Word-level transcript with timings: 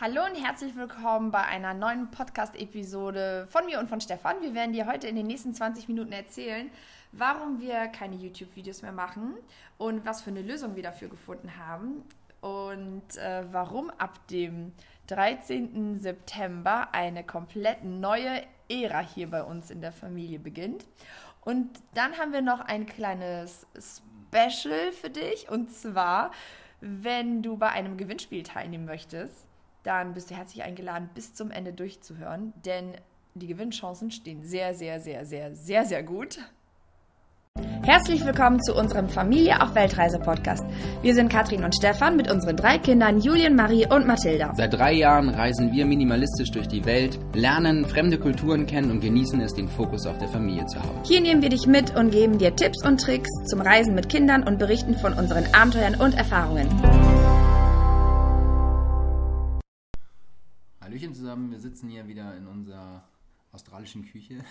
Hallo 0.00 0.24
und 0.24 0.34
herzlich 0.34 0.74
willkommen 0.74 1.30
bei 1.30 1.44
einer 1.44 1.72
neuen 1.72 2.10
Podcast-Episode 2.10 3.46
von 3.48 3.64
mir 3.64 3.78
und 3.78 3.88
von 3.88 4.00
Stefan. 4.00 4.42
Wir 4.42 4.52
werden 4.52 4.72
dir 4.72 4.86
heute 4.86 5.06
in 5.06 5.14
den 5.14 5.28
nächsten 5.28 5.54
20 5.54 5.86
Minuten 5.86 6.10
erzählen, 6.10 6.68
warum 7.12 7.60
wir 7.60 7.86
keine 7.86 8.16
YouTube-Videos 8.16 8.82
mehr 8.82 8.90
machen 8.90 9.36
und 9.78 10.04
was 10.04 10.20
für 10.20 10.30
eine 10.30 10.42
Lösung 10.42 10.74
wir 10.74 10.82
dafür 10.82 11.08
gefunden 11.08 11.56
haben 11.58 12.02
und 12.40 13.16
äh, 13.18 13.44
warum 13.52 13.88
ab 13.90 14.18
dem 14.26 14.72
13. 15.06 16.00
September 16.00 16.88
eine 16.90 17.22
komplett 17.22 17.84
neue 17.84 18.42
Ära 18.68 18.98
hier 18.98 19.30
bei 19.30 19.44
uns 19.44 19.70
in 19.70 19.80
der 19.80 19.92
Familie 19.92 20.40
beginnt. 20.40 20.86
Und 21.42 21.70
dann 21.94 22.18
haben 22.18 22.32
wir 22.32 22.42
noch 22.42 22.58
ein 22.58 22.86
kleines 22.86 23.64
Special 23.78 24.90
für 24.90 25.10
dich 25.10 25.48
und 25.50 25.70
zwar, 25.70 26.32
wenn 26.80 27.44
du 27.44 27.56
bei 27.56 27.68
einem 27.68 27.96
Gewinnspiel 27.96 28.42
teilnehmen 28.42 28.86
möchtest 28.86 29.46
dann 29.84 30.14
bist 30.14 30.30
du 30.30 30.34
herzlich 30.34 30.64
eingeladen, 30.64 31.08
bis 31.14 31.34
zum 31.34 31.50
Ende 31.50 31.72
durchzuhören, 31.72 32.52
denn 32.64 32.94
die 33.34 33.46
Gewinnchancen 33.46 34.10
stehen 34.10 34.44
sehr, 34.44 34.74
sehr, 34.74 34.98
sehr, 35.00 35.24
sehr, 35.26 35.54
sehr, 35.54 35.84
sehr 35.84 36.02
gut. 36.02 36.38
Herzlich 37.82 38.24
willkommen 38.24 38.60
zu 38.62 38.74
unserem 38.74 39.08
Familie 39.08 39.60
auf 39.60 39.74
Weltreise 39.74 40.18
Podcast. 40.18 40.64
Wir 41.02 41.14
sind 41.14 41.30
Katrin 41.30 41.62
und 41.64 41.74
Stefan 41.74 42.16
mit 42.16 42.30
unseren 42.30 42.56
drei 42.56 42.78
Kindern 42.78 43.20
Julien, 43.20 43.54
Marie 43.54 43.86
und 43.86 44.06
Mathilda. 44.06 44.52
Seit 44.56 44.72
drei 44.72 44.94
Jahren 44.94 45.28
reisen 45.28 45.70
wir 45.70 45.84
minimalistisch 45.84 46.50
durch 46.50 46.66
die 46.66 46.84
Welt, 46.86 47.18
lernen 47.34 47.84
fremde 47.84 48.18
Kulturen 48.18 48.66
kennen 48.66 48.90
und 48.90 49.00
genießen 49.00 49.38
es, 49.40 49.52
den 49.52 49.68
Fokus 49.68 50.06
auf 50.06 50.16
der 50.18 50.28
Familie 50.28 50.64
zu 50.66 50.82
haben. 50.82 50.98
Hier 51.04 51.20
nehmen 51.20 51.42
wir 51.42 51.50
dich 51.50 51.66
mit 51.66 51.94
und 51.94 52.10
geben 52.10 52.38
dir 52.38 52.56
Tipps 52.56 52.84
und 52.84 53.00
Tricks 53.00 53.28
zum 53.44 53.60
Reisen 53.60 53.94
mit 53.94 54.08
Kindern 54.08 54.44
und 54.44 54.58
berichten 54.58 54.96
von 54.96 55.12
unseren 55.12 55.44
Abenteuern 55.54 55.94
und 55.96 56.14
Erfahrungen. 56.14 56.68
Hallöchen 61.04 61.14
zusammen, 61.14 61.50
wir 61.50 61.60
sitzen 61.60 61.90
hier 61.90 62.06
wieder 62.08 62.34
in 62.34 62.46
unserer 62.46 63.04
australischen 63.52 64.06
Küche. 64.06 64.38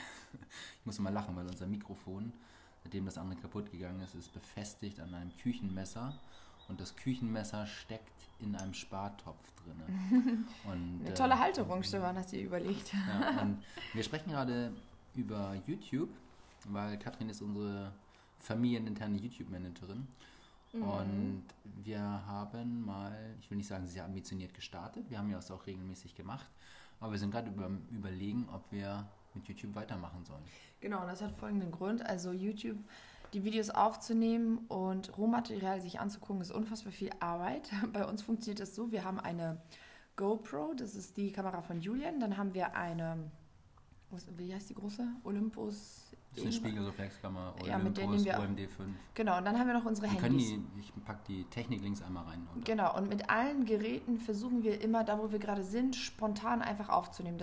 Ich 0.80 0.86
muss 0.86 1.00
mal 1.00 1.12
lachen, 1.12 1.36
weil 1.36 1.48
unser 1.48 1.66
Mikrofon, 1.66 2.32
seitdem 2.84 3.06
das 3.06 3.18
andere 3.18 3.40
kaputt 3.40 3.72
gegangen 3.72 4.02
ist, 4.02 4.14
ist 4.14 4.34
befestigt 4.34 5.00
an 5.00 5.14
einem 5.14 5.36
Küchenmesser 5.38 6.14
und 6.68 6.80
das 6.80 6.96
Küchenmesser 6.96 7.66
steckt 7.66 8.30
in 8.40 8.56
einem 8.56 8.74
Spartopf 8.74 9.40
drin. 9.64 10.46
Eine 10.70 11.14
tolle 11.16 11.34
äh, 11.34 11.38
Halterung, 11.38 11.82
Stefan, 11.82 12.18
hast 12.18 12.34
du 12.34 12.38
dir 12.38 12.44
überlegt. 12.46 12.94
Ja, 12.94 13.42
und 13.42 13.64
wir 13.94 14.04
sprechen 14.04 14.30
gerade 14.30 14.74
über 15.16 15.56
YouTube, 15.66 16.10
weil 16.68 17.00
Katrin 17.00 17.30
ist 17.30 17.42
unsere 17.42 17.94
familieninterne 18.40 19.18
YouTube-Managerin. 19.18 20.08
Mhm. 20.74 20.84
Und 20.84 21.44
wir 21.84 22.00
haben 22.00 22.86
mal, 22.86 23.36
ich 23.40 23.50
will 23.50 23.58
nicht 23.58 23.68
sagen, 23.68 23.88
sehr 23.88 24.06
ambitioniert 24.06 24.54
gestartet. 24.54 25.10
Wir 25.10 25.20
haben 25.20 25.30
ja 25.30 25.38
das 25.38 25.52
auch 25.52 25.66
regelmäßig 25.66 26.16
gemacht. 26.16 26.50
Aber 27.00 27.12
wir 27.12 27.20
sind 27.20 27.32
gerade 27.32 27.50
über, 27.50 27.70
überlegen, 27.92 28.48
ob 28.52 28.72
wir 28.72 29.06
mit 29.34 29.48
YouTube 29.48 29.76
weitermachen 29.76 30.24
sollen. 30.26 30.44
Genau, 30.80 31.02
und 31.02 31.08
das 31.08 31.22
hat 31.22 31.32
folgenden 31.34 31.72
Grund. 31.72 32.06
Also 32.06 32.32
YouTube, 32.32 32.78
die 33.34 33.44
Videos 33.44 33.70
aufzunehmen 33.70 34.60
und 34.68 35.18
Rohmaterial 35.18 35.82
sich 35.82 36.00
anzugucken, 36.00 36.42
ist 36.42 36.52
unfassbar 36.52 36.92
viel 36.92 37.10
Arbeit. 37.20 37.70
Bei 37.94 38.06
uns 38.06 38.22
funktioniert 38.22 38.60
das 38.60 38.76
so, 38.76 38.92
wir 38.92 39.04
haben 39.04 39.20
eine 39.20 39.62
GoPro, 40.16 40.74
das 40.76 40.96
ist 40.96 41.18
die 41.18 41.32
Kamera 41.32 41.62
von 41.62 41.82
Julian. 41.82 42.20
Dann 42.20 42.38
haben 42.38 42.54
wir 42.54 42.76
eine, 42.76 43.32
wie 44.38 44.54
heißt 44.54 44.70
die 44.70 44.76
große? 44.76 45.08
Olympus 45.24 46.16
ist 46.36 46.44
eine 46.44 46.52
Spiegelreflexkammer 46.52 47.56
ja, 47.66 47.78
mit 47.78 47.98
der 47.98 48.08
nehmen 48.08 48.26
wir 48.26 48.40
OMD5. 48.40 48.68
Genau, 49.14 49.38
und 49.38 49.46
dann 49.46 49.60
haben 49.60 49.68
wir 49.68 49.74
noch 49.74 49.86
unsere 49.86 50.08
Handys. 50.08 50.50
Die, 50.50 50.62
ich 50.80 50.92
packe 51.06 51.22
die 51.28 51.44
Technik-Links 51.46 52.02
einmal 52.02 52.26
rein. 52.26 52.48
Oder? 52.52 52.64
Genau, 52.64 52.98
und 52.98 53.10
mit 53.10 53.30
allen 53.30 53.66
Geräten 53.66 54.18
versuchen 54.18 54.64
wir 54.64 54.82
immer, 54.82 55.04
da 55.04 55.20
wo 55.20 55.32
wir 55.32 55.40
gerade 55.40 55.64
sind, 55.64 55.96
spontan 55.96 56.62
einfach 56.62 56.90
aufzunehmen. 56.90 57.38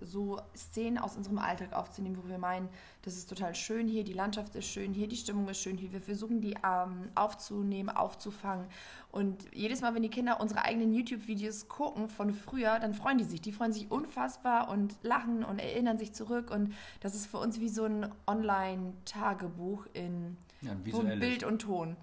So 0.00 0.40
Szenen 0.56 0.98
aus 0.98 1.16
unserem 1.16 1.38
Alltag 1.38 1.72
aufzunehmen, 1.72 2.18
wo 2.22 2.28
wir 2.28 2.38
meinen, 2.38 2.68
das 3.02 3.16
ist 3.16 3.28
total 3.28 3.54
schön 3.54 3.86
hier, 3.86 4.04
die 4.04 4.12
Landschaft 4.12 4.54
ist 4.54 4.66
schön 4.66 4.92
hier, 4.92 5.08
die 5.08 5.16
Stimmung 5.16 5.48
ist 5.48 5.60
schön 5.60 5.76
hier. 5.76 5.92
Wir 5.92 6.00
versuchen 6.00 6.40
die 6.40 6.56
ähm, 6.64 7.10
aufzunehmen, 7.14 7.90
aufzufangen. 7.90 8.66
Und 9.12 9.44
jedes 9.52 9.80
Mal, 9.80 9.94
wenn 9.94 10.02
die 10.02 10.08
Kinder 10.08 10.40
unsere 10.40 10.64
eigenen 10.64 10.92
YouTube-Videos 10.92 11.68
gucken 11.68 12.08
von 12.08 12.32
früher, 12.32 12.78
dann 12.78 12.94
freuen 12.94 13.18
die 13.18 13.24
sich. 13.24 13.40
Die 13.40 13.52
freuen 13.52 13.72
sich 13.72 13.90
unfassbar 13.90 14.68
und 14.68 14.94
lachen 15.02 15.44
und 15.44 15.58
erinnern 15.58 15.98
sich 15.98 16.12
zurück. 16.12 16.50
Und 16.50 16.74
das 17.00 17.14
ist 17.14 17.26
für 17.26 17.38
uns 17.38 17.60
wie 17.60 17.68
so 17.68 17.84
ein 17.84 18.10
Online-Tagebuch 18.26 19.86
in 19.92 20.36
ja, 20.62 20.74
Bild 20.74 21.44
und 21.44 21.60
Ton. 21.60 21.96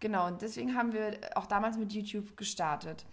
Genau, 0.00 0.26
und 0.26 0.42
deswegen 0.42 0.74
haben 0.74 0.92
wir 0.92 1.16
auch 1.36 1.46
damals 1.46 1.78
mit 1.78 1.92
YouTube 1.92 2.36
gestartet. 2.36 3.04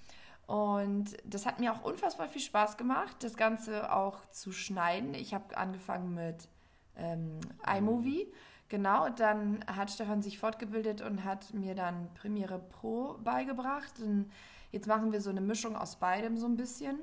Und 0.50 1.16
das 1.26 1.46
hat 1.46 1.60
mir 1.60 1.72
auch 1.72 1.84
unfassbar 1.84 2.28
viel 2.28 2.42
Spaß 2.42 2.76
gemacht, 2.76 3.18
das 3.20 3.38
Ganze 3.38 3.94
auch 3.94 4.18
zu 4.32 4.52
schneiden. 4.52 5.14
Ich 5.14 5.36
habe 5.36 5.56
angefangen 5.56 6.16
mit 6.16 6.50
ähm, 6.98 7.40
iMovie. 7.72 8.26
Genau, 8.68 9.10
dann 9.10 9.64
hat 9.68 9.92
Stefan 9.92 10.24
sich 10.24 10.40
fortgebildet 10.40 11.02
und 11.02 11.24
hat 11.24 11.54
mir 11.54 11.76
dann 11.76 12.12
Premiere 12.16 12.58
Pro 12.58 13.20
beigebracht. 13.24 14.00
Und 14.00 14.32
jetzt 14.72 14.88
machen 14.88 15.12
wir 15.12 15.22
so 15.22 15.30
eine 15.30 15.42
Mischung 15.42 15.76
aus 15.76 15.98
beidem 15.98 16.36
so 16.36 16.48
ein 16.48 16.58
bisschen. 16.58 16.98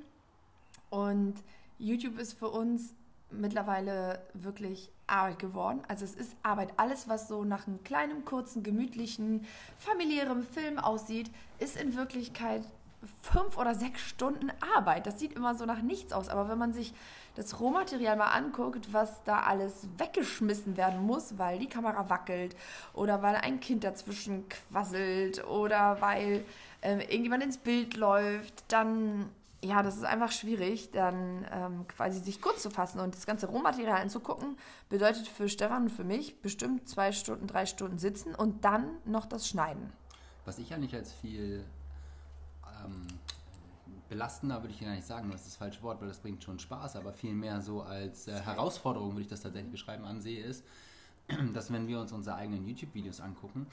Und 0.91 1.35
YouTube 1.79 2.19
ist 2.19 2.33
für 2.33 2.49
uns 2.49 2.97
mittlerweile 3.31 4.27
wirklich 4.35 4.91
Arbeit 5.07 5.39
geworden. 5.39 5.83
Also 5.87 6.05
es 6.05 6.17
ist 6.17 6.35
Arbeit. 6.43 6.73
Alles, 6.79 7.09
was 7.09 7.29
so 7.29 7.45
nach 7.45 7.69
einem 7.69 7.85
kleinen, 7.85 8.25
kurzen, 8.25 8.65
gemütlichen, 8.65 9.47
familiären 9.79 10.43
Film 10.43 10.81
aussieht, 10.81 11.31
ist 11.61 11.81
in 11.81 11.95
Wirklichkeit 11.95 12.65
fünf 13.23 13.59
oder 13.59 13.75
sechs 13.75 14.01
Stunden 14.01 14.53
Arbeit. 14.75 15.07
Das 15.07 15.19
sieht 15.19 15.33
immer 15.33 15.55
so 15.55 15.65
nach 15.65 15.83
nichts 15.83 16.13
aus. 16.13 16.29
Aber 16.29 16.49
wenn 16.49 16.59
man 16.59 16.73
sich 16.73 16.95
das 17.35 17.61
Rohmaterial 17.61 18.17
mal 18.17 18.31
anguckt, 18.31 18.93
was 18.93 19.23
da 19.25 19.41
alles 19.41 19.87
weggeschmissen 19.99 20.77
werden 20.77 21.03
muss, 21.03 21.39
weil 21.39 21.59
die 21.59 21.69
Kamera 21.69 22.09
wackelt 22.09 22.57
oder 22.95 23.23
weil 23.23 23.37
ein 23.37 23.61
Kind 23.61 23.85
dazwischen 23.85 24.49
quasselt 24.49 25.47
oder 25.47 26.01
weil 26.01 26.45
äh, 26.81 26.99
irgendjemand 27.03 27.43
ins 27.43 27.59
Bild 27.59 27.97
läuft, 27.97 28.65
dann 28.69 29.29
ja, 29.63 29.83
das 29.83 29.97
ist 29.97 30.05
einfach 30.05 30.31
schwierig, 30.31 30.91
dann 30.93 31.47
ähm, 31.51 31.89
quasi 31.89 32.21
sich 32.21 32.41
kurz 32.41 32.63
zu 32.63 32.71
fassen 32.71 33.01
und 33.01 33.15
das 33.15 33.27
ganze 33.27 33.49
Rohmaterial 33.49 34.01
anzugucken, 34.01 34.57
bedeutet 34.89 35.27
für 35.27 35.49
Stefan 35.49 35.85
und 35.85 35.91
für 35.91 36.05
mich 36.05 36.41
bestimmt 36.41 36.89
zwei 36.89 37.11
Stunden, 37.13 37.47
drei 37.47 37.67
Stunden 37.67 37.99
sitzen 37.99 38.35
und 38.35 38.65
dann 38.65 38.87
noch 39.05 39.27
das 39.27 39.49
Schneiden. 39.49 39.93
Was 40.45 40.59
ich 40.59 40.73
eigentlich 40.73 40.95
als 40.95 41.13
viel 41.13 41.65
ähm, 42.85 43.07
belastender 44.09 44.63
würde 44.63 44.73
ich 44.75 44.81
gar 44.81 44.95
nicht 44.95 45.07
sagen, 45.07 45.31
das 45.31 45.43
ist 45.43 45.49
das 45.49 45.57
falsche 45.57 45.83
Wort, 45.83 46.01
weil 46.01 46.09
das 46.09 46.19
bringt 46.19 46.43
schon 46.43 46.59
Spaß, 46.59 46.97
aber 46.97 47.13
vielmehr 47.13 47.61
so 47.61 47.83
als 47.83 48.29
äh, 48.29 48.41
Herausforderung 48.41 49.13
würde 49.13 49.23
ich 49.23 49.29
das 49.29 49.41
tatsächlich 49.41 49.73
beschreiben, 49.73 50.05
ansehe, 50.05 50.45
ist, 50.45 50.65
dass 51.55 51.73
wenn 51.73 51.89
wir 51.89 52.01
uns 52.01 52.13
unsere 52.13 52.37
eigenen 52.37 52.67
YouTube-Videos 52.67 53.21
angucken 53.21 53.67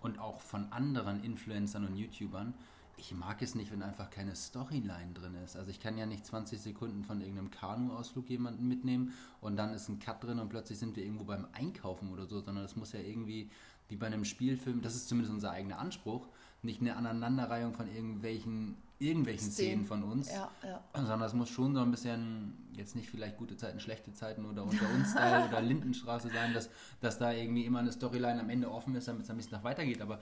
und 0.00 0.18
auch 0.18 0.40
von 0.40 0.72
anderen 0.72 1.22
Influencern 1.22 1.86
und 1.86 1.96
YouTubern, 1.96 2.54
ich 2.96 3.12
mag 3.12 3.42
es 3.42 3.54
nicht, 3.54 3.72
wenn 3.72 3.82
einfach 3.82 4.08
keine 4.08 4.36
Storyline 4.36 5.12
drin 5.14 5.34
ist. 5.44 5.56
Also 5.56 5.70
ich 5.70 5.80
kann 5.80 5.98
ja 5.98 6.06
nicht 6.06 6.24
20 6.24 6.60
Sekunden 6.60 7.02
von 7.02 7.20
irgendeinem 7.20 7.50
Kanu-Ausflug 7.50 8.30
jemanden 8.30 8.68
mitnehmen 8.68 9.12
und 9.40 9.56
dann 9.56 9.74
ist 9.74 9.88
ein 9.88 9.98
Cut 9.98 10.22
drin 10.22 10.38
und 10.38 10.48
plötzlich 10.48 10.78
sind 10.78 10.94
wir 10.96 11.04
irgendwo 11.04 11.24
beim 11.24 11.46
Einkaufen 11.52 12.12
oder 12.12 12.26
so, 12.26 12.40
sondern 12.40 12.62
das 12.62 12.76
muss 12.76 12.92
ja 12.92 13.00
irgendwie 13.00 13.50
wie 13.88 13.96
bei 13.96 14.06
einem 14.06 14.24
Spielfilm, 14.24 14.80
das 14.80 14.94
ist 14.94 15.08
zumindest 15.08 15.34
unser 15.34 15.50
eigener 15.50 15.78
Anspruch, 15.78 16.28
nicht 16.64 16.80
eine 16.80 16.96
Aneinanderreihung 16.96 17.72
von 17.72 17.88
irgendwelchen, 17.88 18.76
irgendwelchen 18.98 19.50
Szenen, 19.50 19.84
Szenen 19.84 19.86
von 19.86 20.02
uns, 20.02 20.32
ja, 20.32 20.50
ja. 20.62 20.82
sondern 20.94 21.22
es 21.22 21.34
muss 21.34 21.48
schon 21.48 21.74
so 21.74 21.80
ein 21.80 21.90
bisschen, 21.90 22.54
jetzt 22.72 22.96
nicht 22.96 23.10
vielleicht 23.10 23.36
gute 23.36 23.56
Zeiten, 23.56 23.80
schlechte 23.80 24.12
Zeiten 24.12 24.44
oder 24.46 24.64
unter 24.64 24.88
uns 24.94 25.14
oder 25.48 25.60
Lindenstraße 25.60 26.30
sein, 26.30 26.54
dass, 26.54 26.70
dass 27.00 27.18
da 27.18 27.32
irgendwie 27.32 27.64
immer 27.64 27.80
eine 27.80 27.92
Storyline 27.92 28.40
am 28.40 28.50
Ende 28.50 28.70
offen 28.70 28.94
ist, 28.94 29.08
damit 29.08 29.24
es 29.24 29.30
ein 29.30 29.36
bisschen 29.36 29.52
nach 29.52 29.64
weitergeht. 29.64 30.00
Aber 30.00 30.20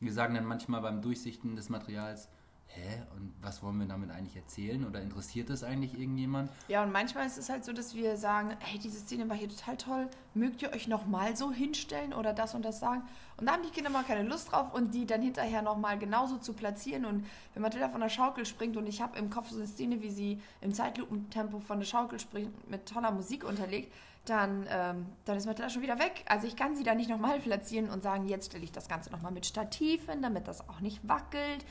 wir 0.00 0.12
sagen 0.12 0.34
dann 0.34 0.46
manchmal 0.46 0.80
beim 0.80 1.02
Durchsichten 1.02 1.56
des 1.56 1.68
Materials, 1.68 2.28
hä, 2.74 3.02
und 3.14 3.32
was 3.40 3.62
wollen 3.62 3.78
wir 3.78 3.86
damit 3.86 4.10
eigentlich 4.10 4.36
erzählen 4.36 4.84
oder 4.86 5.00
interessiert 5.00 5.50
das 5.50 5.62
eigentlich 5.62 5.98
irgendjemand? 5.98 6.50
Ja, 6.68 6.82
und 6.82 6.92
manchmal 6.92 7.26
ist 7.26 7.38
es 7.38 7.48
halt 7.48 7.64
so, 7.64 7.72
dass 7.72 7.94
wir 7.94 8.16
sagen, 8.16 8.56
hey, 8.60 8.78
diese 8.78 8.98
Szene 8.98 9.28
war 9.28 9.36
hier 9.36 9.48
total 9.48 9.76
toll, 9.76 10.08
mögt 10.34 10.62
ihr 10.62 10.72
euch 10.72 10.88
nochmal 10.88 11.36
so 11.36 11.52
hinstellen 11.52 12.12
oder 12.12 12.32
das 12.32 12.54
und 12.54 12.64
das 12.64 12.80
sagen? 12.80 13.02
Und 13.36 13.46
da 13.46 13.52
haben 13.52 13.62
die 13.62 13.70
Kinder 13.70 13.90
mal 13.90 14.04
keine 14.04 14.28
Lust 14.28 14.52
drauf 14.52 14.72
und 14.72 14.94
die 14.94 15.06
dann 15.06 15.22
hinterher 15.22 15.62
nochmal 15.62 15.98
genauso 15.98 16.38
zu 16.38 16.54
platzieren 16.54 17.04
und 17.04 17.26
wenn 17.54 17.62
Matilda 17.62 17.88
von 17.88 18.00
der 18.00 18.08
Schaukel 18.08 18.46
springt 18.46 18.76
und 18.76 18.86
ich 18.86 19.02
habe 19.02 19.18
im 19.18 19.30
Kopf 19.30 19.50
so 19.50 19.56
eine 19.56 19.66
Szene, 19.66 20.00
wie 20.00 20.10
sie 20.10 20.40
im 20.60 20.72
Zeitlupentempo 20.72 21.60
von 21.60 21.78
der 21.78 21.86
Schaukel 21.86 22.20
springt, 22.20 22.70
mit 22.70 22.86
toller 22.86 23.10
Musik 23.10 23.44
unterlegt, 23.44 23.92
dann, 24.24 24.66
ähm, 24.70 25.06
dann 25.24 25.36
ist 25.36 25.46
Matilda 25.46 25.68
schon 25.68 25.82
wieder 25.82 25.98
weg. 25.98 26.24
Also 26.28 26.46
ich 26.46 26.54
kann 26.54 26.76
sie 26.76 26.84
da 26.84 26.94
nicht 26.94 27.10
nochmal 27.10 27.40
platzieren 27.40 27.90
und 27.90 28.04
sagen, 28.04 28.28
jetzt 28.28 28.46
stelle 28.46 28.62
ich 28.62 28.70
das 28.70 28.88
Ganze 28.88 29.10
nochmal 29.10 29.32
mit 29.32 29.46
Stativ 29.46 30.08
hin, 30.08 30.22
damit 30.22 30.46
das 30.46 30.68
auch 30.68 30.78
nicht 30.78 31.06
wackelt 31.08 31.64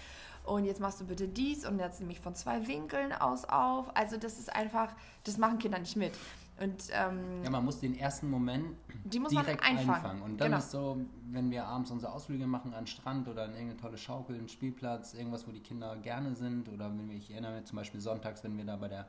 und 0.46 0.66
jetzt 0.66 0.80
machst 0.80 1.00
du 1.02 1.06
bitte 1.06 1.28
dies 1.28 1.66
und 1.66 1.80
jetzt 1.80 2.00
nehme 2.00 2.12
ich 2.14 2.20
von 2.20 2.36
zwei 2.36 2.68
Winkeln 2.68 3.12
aus 3.14 3.46
auf. 3.46 3.96
Also 3.96 4.18
das 4.18 4.40
ist 4.40 4.54
einfach, 4.54 4.94
das 5.24 5.38
machen 5.38 5.58
Kinder 5.60 5.80
nicht 5.80 5.96
mit. 5.96 6.14
Und 6.60 6.84
ähm, 6.92 7.44
Ja, 7.44 7.50
man 7.50 7.66
muss 7.66 7.80
den 7.80 7.98
ersten 7.98 8.30
Moment 8.30 8.76
Die 9.06 9.20
muss 9.20 9.32
man 9.32 9.44
direkt 9.46 9.64
einfangen. 9.64 9.90
einfangen. 9.96 10.22
Und 10.22 10.40
dann 10.40 10.50
Genau. 10.50 10.58
ist 10.60 10.70
so, 10.72 10.98
wenn 11.32 11.50
wir 11.50 11.66
abends 11.66 11.90
unsere 11.90 12.12
Ausflüge 12.12 12.46
machen 12.46 12.74
an 12.74 12.82
den 12.82 12.88
Strand 12.88 13.28
oder 13.28 13.44
an 13.46 13.52
irgendeine 13.52 13.78
tolle 13.78 13.98
Schaukel, 13.98 14.36
einen 14.38 14.48
Spielplatz, 14.50 15.14
irgendwas, 15.16 15.48
wo 15.48 15.52
die 15.52 15.60
Kinder 15.62 15.96
gerne 15.98 16.36
sind. 16.36 16.70
Oder 16.70 16.90
wenn 16.90 17.10
wir, 17.10 17.16
ich 17.18 17.32
erinnere 17.32 17.56
mich 17.56 17.66
zum 17.66 17.78
Beispiel 17.78 18.00
sonntags, 18.00 18.44
wenn 18.44 18.56
wir 18.58 18.66
da 18.66 18.76
bei 18.76 18.90
der, 18.90 19.08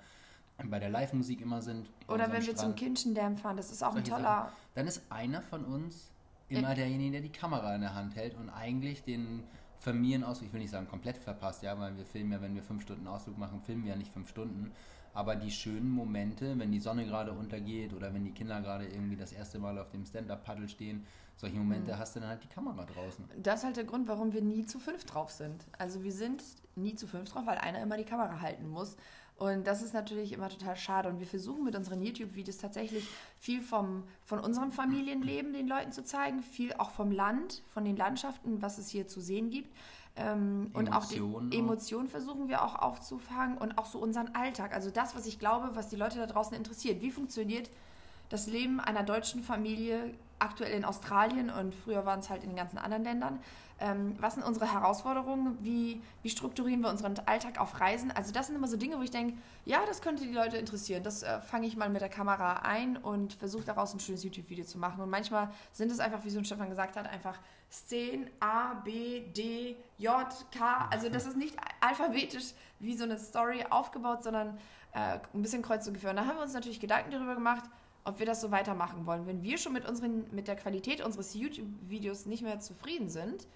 bei 0.65 0.79
der 0.79 0.89
Live-Musik 0.89 1.41
immer 1.43 1.61
sind. 1.61 1.91
oder 2.09 2.31
wenn 2.33 2.47
wir 2.47 2.57
zum 2.57 2.75
Kindchendam 2.75 3.37
fahren, 3.37 3.57
das 3.59 3.71
ist 3.71 3.83
auch 3.83 3.95
ein 3.95 4.05
toller. 4.05 4.23
Sachen. 4.23 4.53
Dann 4.75 4.87
ist 4.87 5.03
einer 5.11 5.43
von 5.43 5.65
uns 5.65 6.11
immer 6.49 6.75
derjenige, 6.75 7.13
der 7.13 7.21
die 7.23 7.33
Kamera 7.33 7.75
in 7.75 7.81
der 7.83 7.95
Hand 7.95 8.15
hält 8.17 8.35
und 8.37 8.49
eigentlich 8.51 9.05
den 9.05 9.43
Familienausflug, 9.83 10.49
ich 10.49 10.53
will 10.53 10.61
nicht 10.61 10.71
sagen 10.71 10.87
komplett 10.87 11.19
verpasst, 11.19 11.63
ja, 11.63 11.79
weil 11.79 11.97
wir 11.97 12.05
filmen 12.05 12.33
ja, 12.33 12.41
wenn 12.41 12.55
wir 12.55 12.63
fünf 12.63 12.83
Stunden 12.83 13.07
Ausflug 13.07 13.37
machen, 13.37 13.61
filmen 13.61 13.85
wir 13.85 13.91
ja 13.91 13.97
nicht 13.97 14.13
fünf 14.13 14.29
Stunden. 14.29 14.73
Aber 15.15 15.37
die 15.37 15.51
schönen 15.51 15.91
Momente, 15.91 16.59
wenn 16.59 16.73
die 16.73 16.81
Sonne 16.81 17.05
gerade 17.05 17.33
untergeht 17.33 17.93
oder 17.93 18.15
wenn 18.15 18.25
die 18.25 18.31
Kinder 18.31 18.63
gerade 18.63 18.87
irgendwie 18.87 19.17
das 19.17 19.33
erste 19.33 19.59
Mal 19.59 19.79
auf 19.79 19.91
dem 19.91 20.07
Stand-Up-Paddle 20.07 20.69
stehen, 20.69 21.05
solche 21.37 21.57
Momente 21.57 21.99
hast 21.99 22.17
du 22.17 22.21
dann 22.21 22.31
halt 22.31 22.43
die 22.45 22.49
Kamera 22.49 22.85
draußen. 22.85 23.25
Das 23.43 23.61
ist 23.61 23.65
halt 23.65 23.77
der 23.77 23.85
Grund, 23.85 24.09
warum 24.09 24.33
wir 24.33 24.41
nie 24.41 24.65
zu 24.65 24.79
fünf 24.79 25.05
drauf 25.05 25.31
sind. 25.31 25.67
Also 25.77 26.03
wir 26.03 26.13
sind 26.13 26.43
nie 26.77 26.95
zu 26.95 27.07
fünf 27.07 27.31
drauf, 27.31 27.45
weil 27.45 27.59
einer 27.59 27.83
immer 27.83 27.97
die 27.97 28.05
Kamera 28.05 28.41
halten 28.41 28.69
muss. 28.69 28.97
Und 29.43 29.67
das 29.67 29.83
ist 29.83 29.93
natürlich 29.93 30.33
immer 30.33 30.49
total 30.49 30.77
schade. 30.77 31.09
Und 31.09 31.19
wir 31.19 31.27
versuchen 31.27 31.65
mit 31.65 31.75
unseren 31.75 32.01
YouTube-Videos 32.01 32.59
tatsächlich 32.59 33.09
viel 33.41 33.61
vom, 33.61 34.05
von 34.25 34.39
unserem 34.39 34.71
Familienleben 34.71 35.53
den 35.53 35.67
Leuten 35.67 35.91
zu 35.91 36.05
zeigen, 36.05 36.45
viel 36.45 36.73
auch 36.75 36.91
vom 36.91 37.11
Land, 37.11 37.61
von 37.75 37.85
den 37.85 37.97
Landschaften, 37.97 38.63
was 38.63 38.79
es 38.79 38.89
hier 38.89 39.09
zu 39.09 39.21
sehen 39.21 39.51
gibt. 39.51 39.77
Ähm, 40.15 40.71
und 40.75 40.93
auch 40.93 41.07
die. 41.07 41.17
Emotionen 41.17 42.07
versuchen 42.07 42.49
wir 42.49 42.63
auch 42.63 42.77
aufzufangen 42.77 43.59
und 43.59 43.79
auch 43.79 43.87
so 43.87 43.99
unseren 43.99 44.33
Alltag. 44.37 44.73
Also 44.73 44.93
das, 44.93 45.17
was 45.17 45.27
ich 45.27 45.41
glaube, 45.41 45.71
was 45.75 45.89
die 45.89 45.97
Leute 45.97 46.19
da 46.19 46.27
draußen 46.27 46.57
interessiert. 46.57 47.03
Wie 47.03 47.11
funktioniert 47.11 47.69
das 48.29 48.47
Leben 48.47 48.79
einer 48.79 49.03
deutschen 49.03 49.43
Familie 49.43 50.15
aktuell 50.39 50.77
in 50.77 50.85
Australien 50.85 51.51
und 51.51 51.75
früher 51.75 52.07
waren 52.07 52.21
es 52.21 52.31
halt 52.31 52.45
in 52.45 52.51
den 52.51 52.57
ganzen 52.57 52.79
anderen 52.79 53.03
Ländern. 53.03 53.41
Ähm, 53.83 54.15
was 54.21 54.35
sind 54.35 54.45
unsere 54.45 54.73
Herausforderungen? 54.73 55.59
Wie, 55.61 56.01
wie 56.23 56.31
strukturieren 56.31 56.83
wir 56.83 56.89
unseren 56.89 57.19
Alltag 57.27 57.59
auf 57.61 57.81
Reisen? 57.81 58.13
Also 58.13 58.33
das 58.33 58.47
sind 58.47 58.55
immer 58.55 58.69
so 58.69 58.77
Dinge, 58.77 58.97
wo 58.97 59.03
ich 59.03 59.11
denke, 59.11 59.37
ja, 59.65 59.81
das 59.89 60.01
könnte 60.01 60.23
die 60.23 60.33
Leute 60.33 60.57
interessieren. 60.57 61.03
Das 61.03 61.25
äh, 61.25 61.41
fange 61.41 61.67
ich 61.67 61.77
mal 61.77 61.91
mit 61.91 62.01
der 62.01 62.09
Kamera 62.09 62.61
ein 62.63 62.97
und 62.97 63.33
versuche 63.33 63.65
daraus 63.65 63.93
ein 63.93 63.99
schönes 63.99 64.23
YouTube-Video 64.23 64.65
zu 64.65 64.79
machen. 64.79 65.01
Und 65.01 65.11
manchmal 65.11 65.51
sind 65.73 65.91
es 65.91 65.99
einfach, 65.99 66.23
wie 66.23 66.31
so 66.31 66.39
ein 66.39 66.45
Stefan 66.45 66.71
gesagt 66.71 66.97
hat, 66.97 67.09
einfach 67.09 67.41
Szenen 67.73 68.31
A, 68.39 68.75
B, 68.75 69.23
D, 69.33 69.75
J, 69.99 70.29
K. 70.57 70.89
Also 70.93 71.09
das 71.09 71.27
ist 71.27 71.37
nicht 71.37 71.57
alphabetisch 71.81 72.53
wie 72.79 72.97
so 72.97 73.03
eine 73.03 73.19
Story 73.19 73.65
aufgebaut, 73.69 74.23
sondern 74.23 74.59
äh, 74.93 75.19
ein 75.35 75.43
bisschen 75.43 75.63
kreuz 75.63 75.89
und 75.89 75.99
quer. 75.99 76.11
Und 76.11 76.17
da 76.17 76.27
haben 76.27 76.37
wir 76.37 76.43
uns 76.43 76.55
natürlich 76.55 76.79
Gedanken 76.79 77.11
darüber 77.11 77.35
gemacht, 77.35 77.65
ob 78.05 78.21
wir 78.21 78.27
das 78.27 78.41
so 78.41 78.53
weitermachen 78.53 79.07
wollen. 79.07 79.27
Wenn 79.27 79.43
wir 79.43 79.59
schon 79.59 79.73
mit, 79.73 79.89
unseren, 79.89 80.33
mit 80.33 80.47
der 80.47 80.55
Qualität 80.55 81.05
unseres 81.05 81.35
YouTube-Videos 81.35 82.27
nicht 82.27 82.45
mehr 82.45 82.61
zufrieden 82.61 83.09
sind, 83.09 83.49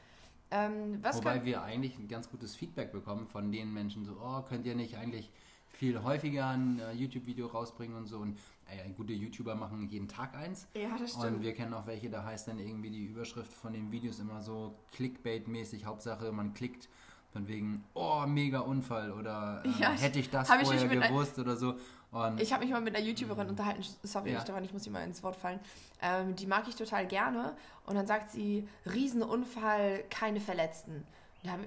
ähm, 0.50 1.02
Wobei 1.12 1.44
wir 1.44 1.62
eigentlich 1.62 1.98
ein 1.98 2.08
ganz 2.08 2.30
gutes 2.30 2.54
Feedback 2.54 2.92
bekommen 2.92 3.26
von 3.26 3.50
den 3.52 3.72
Menschen, 3.72 4.04
so, 4.04 4.16
oh, 4.22 4.42
könnt 4.42 4.66
ihr 4.66 4.74
nicht 4.74 4.96
eigentlich 4.96 5.30
viel 5.68 6.02
häufiger 6.02 6.46
ein 6.48 6.78
äh, 6.78 6.92
YouTube-Video 6.92 7.46
rausbringen 7.48 7.96
und 7.96 8.06
so. 8.06 8.18
Und 8.18 8.38
äh, 8.70 8.88
gute 8.96 9.12
YouTuber 9.12 9.54
machen 9.54 9.88
jeden 9.88 10.08
Tag 10.08 10.34
eins. 10.34 10.66
Ja, 10.74 10.96
das 10.98 11.12
Und 11.14 11.20
stimmt. 11.22 11.42
wir 11.42 11.52
kennen 11.54 11.74
auch 11.74 11.86
welche, 11.86 12.08
da 12.08 12.24
heißt 12.24 12.48
dann 12.48 12.58
irgendwie 12.58 12.90
die 12.90 13.04
Überschrift 13.04 13.52
von 13.52 13.72
den 13.72 13.92
Videos 13.92 14.18
immer 14.18 14.40
so 14.40 14.74
Clickbait-mäßig. 14.96 15.84
Hauptsache, 15.84 16.32
man 16.32 16.54
klickt 16.54 16.88
von 17.32 17.46
wegen, 17.48 17.84
oh, 17.94 18.24
mega 18.26 18.60
Unfall 18.60 19.12
oder 19.12 19.62
äh, 19.64 19.68
Ja, 19.80 19.92
ich- 19.94 20.02
hätte 20.02 20.18
ich 20.20 20.30
das 20.30 20.48
ich 20.48 20.54
vorher 20.66 20.90
ein- 20.90 21.00
gewusst 21.12 21.38
oder 21.38 21.56
so. 21.56 21.74
Und 22.12 22.40
Ich 22.40 22.52
habe 22.52 22.64
mich 22.64 22.72
mal 22.72 22.80
mit 22.80 22.96
einer 22.96 23.04
YouTuberin 23.04 23.48
unterhalten, 23.48 23.84
sorry, 24.02 24.32
Ja. 24.32 24.40
Stefan, 24.40 24.64
ich 24.64 24.72
muss 24.72 24.86
ihr 24.86 24.92
mal 24.92 25.04
ins 25.04 25.22
Wort 25.22 25.36
fallen. 25.36 25.60
Ähm, 26.00 26.34
die 26.36 26.46
mag 26.46 26.66
ich 26.68 26.76
total 26.76 27.06
gerne 27.06 27.54
und 27.84 27.94
dann 27.94 28.06
sagt 28.06 28.30
sie, 28.30 28.68
Riesenunfall, 28.86 30.04
keine 30.10 30.40
Verletzten. 30.40 31.04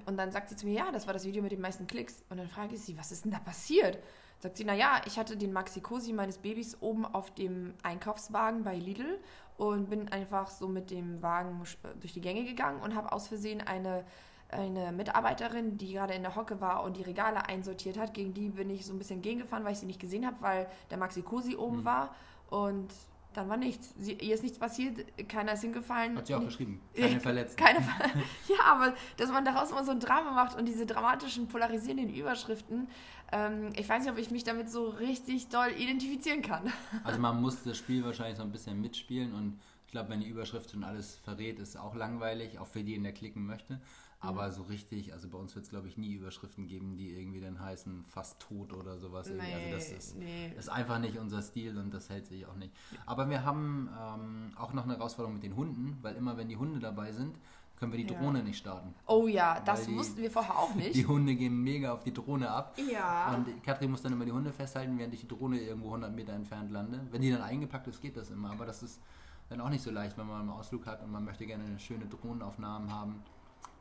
Und 0.06 0.18
dann 0.18 0.32
sagt 0.32 0.50
sie 0.50 0.58
zu 0.58 0.66
mir, 0.66 0.74
ja, 0.74 0.92
das 0.92 1.08
war 1.08 1.14
das 1.14 1.24
Video 1.26 1.42
mit 1.42 1.54
den 1.54 1.62
meisten 1.62 1.88
Klicks. 1.88 2.24
Und 2.30 2.38
dann 2.38 2.50
frage 2.50 2.76
ich 2.76 2.82
sie, 2.82 2.98
was 2.98 3.12
ist 3.14 3.24
denn 3.24 3.32
da 3.32 3.40
passiert? 3.40 3.98
Sagt 4.40 4.58
sie, 4.58 4.66
naja, 4.66 5.02
ich 5.06 5.18
hatte 5.18 5.38
den 5.38 5.54
Maxi-Cosi 5.54 6.12
meines 6.14 6.38
Babys 6.38 6.78
oben 6.82 7.06
auf 7.06 7.34
dem 7.34 7.74
Einkaufswagen 7.84 8.64
bei 8.64 8.76
Lidl 8.76 9.20
und 9.58 9.90
bin 9.90 10.10
einfach 10.10 10.50
so 10.50 10.68
mit 10.68 10.92
dem 10.92 11.22
Wagen 11.22 11.62
äh, 11.84 11.88
durch 12.00 12.14
die 12.14 12.22
Gänge 12.22 12.44
gegangen 12.46 12.82
und 12.82 12.96
habe 12.96 13.12
aus 13.12 13.28
Versehen 13.28 13.62
eine, 13.62 14.04
eine 14.50 14.92
Mitarbeiterin, 14.92 15.78
die 15.78 15.94
gerade 15.94 16.14
in 16.14 16.24
der 16.24 16.36
Hocke 16.36 16.60
war 16.60 16.84
und 16.84 16.98
die 16.98 17.04
Regale 17.04 17.46
einsortiert 17.48 17.98
hat, 17.98 18.14
gegen 18.14 18.34
die 18.34 18.50
bin 18.50 18.70
ich 18.70 18.86
so 18.86 18.94
ein 18.94 18.98
bisschen 19.00 19.22
gegengefahren, 19.22 19.64
weil 19.64 19.74
ich 19.74 19.80
sie 19.80 19.86
nicht 19.86 20.00
gesehen 20.00 20.26
habe, 20.26 20.38
weil 20.42 20.68
der 20.90 20.98
Maxi-Cosi 20.98 21.56
oben 21.56 21.78
Hm. 21.80 21.86
war 21.86 22.16
und 22.50 22.88
dann 23.34 23.48
war 23.48 23.58
nichts. 23.58 23.94
Sie, 24.00 24.14
ihr 24.14 24.34
ist 24.34 24.42
nichts 24.42 24.58
passiert, 24.58 25.06
keiner 25.30 25.54
ist 25.54 25.62
hingefallen. 25.62 26.18
hat 26.18 26.26
sie 26.26 26.34
auch 26.34 26.44
geschrieben, 26.44 26.82
keine 26.96 27.20
Verletzten. 27.20 27.58
keine 27.64 27.80
Ver 27.82 28.06
ja, 28.48 28.64
aber 28.66 28.94
dass 29.18 29.30
man 29.32 29.46
daraus 29.46 29.70
immer 29.70 29.84
so 29.84 29.92
ein 29.92 30.00
Drama 30.00 30.32
macht 30.32 30.58
und 30.58 30.66
diese 30.66 30.88
dramatischen, 30.88 31.48
polarisierenden 31.48 32.10
Überschriften, 32.14 32.88
ähm, 33.32 33.70
ich 33.76 33.88
weiß 33.88 34.02
nicht, 34.02 34.12
ob 34.12 34.18
ich 34.18 34.32
mich 34.32 34.44
damit 34.44 34.72
so 34.72 34.90
richtig 34.90 35.50
doll 35.50 35.70
identifizieren 35.78 36.42
kann. 36.42 36.74
Also 37.04 37.20
man 37.20 37.40
muss 37.40 37.62
das 37.64 37.78
Spiel 37.78 38.04
wahrscheinlich 38.04 38.38
so 38.38 38.44
ein 38.44 38.52
bisschen 38.52 38.82
mitspielen 38.82 39.36
und 39.36 39.60
ich 39.86 39.92
glaube, 39.92 40.10
wenn 40.10 40.22
die 40.22 40.28
Überschrift 40.28 40.72
schon 40.72 40.84
alles 40.84 41.16
verrät, 41.24 41.60
ist 41.60 41.78
auch 41.78 41.96
langweilig, 41.96 42.58
auch 42.60 42.68
für 42.68 42.80
jeden, 42.80 43.04
der 43.04 43.14
klicken 43.14 43.46
möchte. 43.46 43.80
Aber 44.22 44.52
so 44.52 44.64
richtig, 44.64 45.14
also 45.14 45.30
bei 45.30 45.38
uns 45.38 45.56
wird 45.56 45.64
es 45.64 45.70
glaube 45.72 45.88
ich 45.88 45.98
nie 45.98 46.12
Überschriften 46.14 46.68
geben, 46.68 46.98
die 46.98 47.12
irgendwie 47.18 47.40
dann 47.40 47.60
heißen 47.60 48.04
fast 48.10 48.40
tot 48.40 48.74
oder 48.74 48.98
sowas. 48.98 49.28
irgendwie. 49.30 49.54
also 49.54 49.72
das 49.76 49.92
ist, 49.92 50.18
nee. 50.18 50.52
ist 50.58 50.70
einfach 50.70 51.00
nicht 51.00 51.18
unser 51.18 51.42
Stil 51.42 51.78
und 51.78 51.94
das 51.94 52.10
hält 52.10 52.28
sich 52.28 52.46
auch 52.46 52.56
nicht. 52.56 52.74
Aber 53.06 53.30
wir 53.30 53.46
haben 53.46 53.90
ähm, 53.98 54.52
auch 54.58 54.74
noch 54.74 54.84
eine 54.84 54.98
Herausforderung 54.98 55.36
mit 55.36 55.44
den 55.44 55.56
Hunden, 55.56 55.98
weil 56.02 56.16
immer 56.16 56.36
wenn 56.38 56.50
die 56.50 56.58
Hunde 56.58 56.80
dabei 56.82 57.14
sind, 57.14 57.38
können 57.78 57.94
wir 57.94 58.06
die 58.06 58.12
Ja. 58.14 58.20
Drohne 58.20 58.44
nicht 58.44 58.58
starten. 58.58 58.94
Oh 59.06 59.26
ja, 59.28 59.62
das 59.62 59.86
die- 59.86 59.96
wussten 59.96 60.18
wir 60.22 60.30
vorher 60.30 60.54
auch 60.60 60.76
nicht. 60.76 60.96
Die 60.96 61.06
Hunde 61.06 61.34
gehen 61.36 61.64
mega 61.64 61.94
auf 61.94 62.04
die 62.04 62.14
Drohne 62.14 62.50
ab. 62.52 62.78
ja. 62.92 63.34
Und 63.34 63.64
Katrin 63.64 63.90
muss 63.90 64.02
dann 64.02 64.12
immer 64.12 64.26
die 64.26 64.34
Hunde 64.34 64.52
festhalten, 64.52 64.98
während 64.98 65.14
ich 65.14 65.22
die 65.22 65.30
Drohne 65.30 65.62
irgendwo 65.62 65.88
100 65.88 66.14
Meter 66.14 66.34
entfernt 66.34 66.72
lande. 66.72 67.00
Wenn 67.10 67.22
die 67.22 67.32
dann 67.32 67.42
eingepackt 67.42 67.88
ist, 67.88 68.02
geht 68.02 68.18
das 68.18 68.32
immer. 68.32 68.52
Aber 68.52 68.66
das 68.66 68.84
ist 68.84 69.00
dann 69.48 69.62
auch 69.62 69.70
nicht 69.70 69.82
so 69.82 69.92
leicht, 69.92 70.18
wenn 70.18 70.28
man 70.28 70.42
einen 70.42 70.50
Ausflug 70.50 70.86
hat 70.88 71.02
und 71.02 71.10
man 71.10 71.24
möchte 71.24 71.46
gerne 71.46 71.64
eine 71.64 71.80
schöne 71.80 72.06
Drohnenaufnahmen 72.06 72.92
haben. 72.92 73.24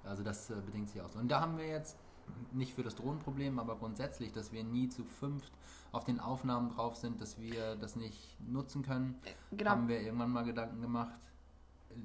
Also 0.04 0.22
das 0.22 0.50
äh, 0.50 0.54
bedingt 0.64 0.90
sich 0.90 1.00
aus. 1.00 1.16
Und 1.16 1.28
da 1.28 1.40
haben 1.40 1.58
wir 1.58 1.66
jetzt 1.66 1.96
nicht 2.52 2.74
für 2.74 2.82
das 2.82 2.94
Drohnenproblem, 2.94 3.58
aber 3.58 3.76
grundsätzlich, 3.76 4.32
dass 4.32 4.52
wir 4.52 4.64
nie 4.64 4.88
zu 4.88 5.04
fünft 5.04 5.52
auf 5.92 6.04
den 6.04 6.20
Aufnahmen 6.20 6.70
drauf 6.70 6.96
sind, 6.96 7.20
dass 7.20 7.40
wir 7.40 7.76
das 7.76 7.96
nicht 7.96 8.36
nutzen 8.46 8.82
können, 8.82 9.18
genau. 9.52 9.70
haben 9.70 9.88
wir 9.88 10.00
irgendwann 10.00 10.30
mal 10.30 10.44
Gedanken 10.44 10.80
gemacht. 10.80 11.14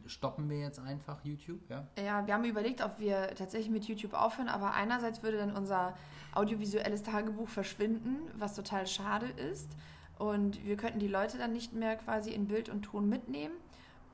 Stoppen 0.05 0.49
wir 0.49 0.59
jetzt 0.59 0.79
einfach 0.79 1.23
YouTube, 1.23 1.59
ja? 1.69 1.85
Ja, 1.97 2.25
wir 2.25 2.33
haben 2.33 2.45
überlegt, 2.45 2.81
ob 2.81 2.99
wir 2.99 3.35
tatsächlich 3.35 3.69
mit 3.69 3.83
YouTube 3.83 4.13
aufhören, 4.13 4.47
aber 4.47 4.73
einerseits 4.73 5.21
würde 5.21 5.37
dann 5.37 5.55
unser 5.55 5.93
audiovisuelles 6.33 7.03
Tagebuch 7.03 7.49
verschwinden, 7.49 8.17
was 8.37 8.55
total 8.55 8.87
schade 8.87 9.27
ist. 9.27 9.69
Und 10.17 10.63
wir 10.65 10.77
könnten 10.77 10.99
die 10.99 11.07
Leute 11.07 11.37
dann 11.37 11.51
nicht 11.51 11.73
mehr 11.73 11.97
quasi 11.97 12.31
in 12.31 12.47
Bild 12.47 12.69
und 12.69 12.83
Ton 12.83 13.09
mitnehmen. 13.09 13.53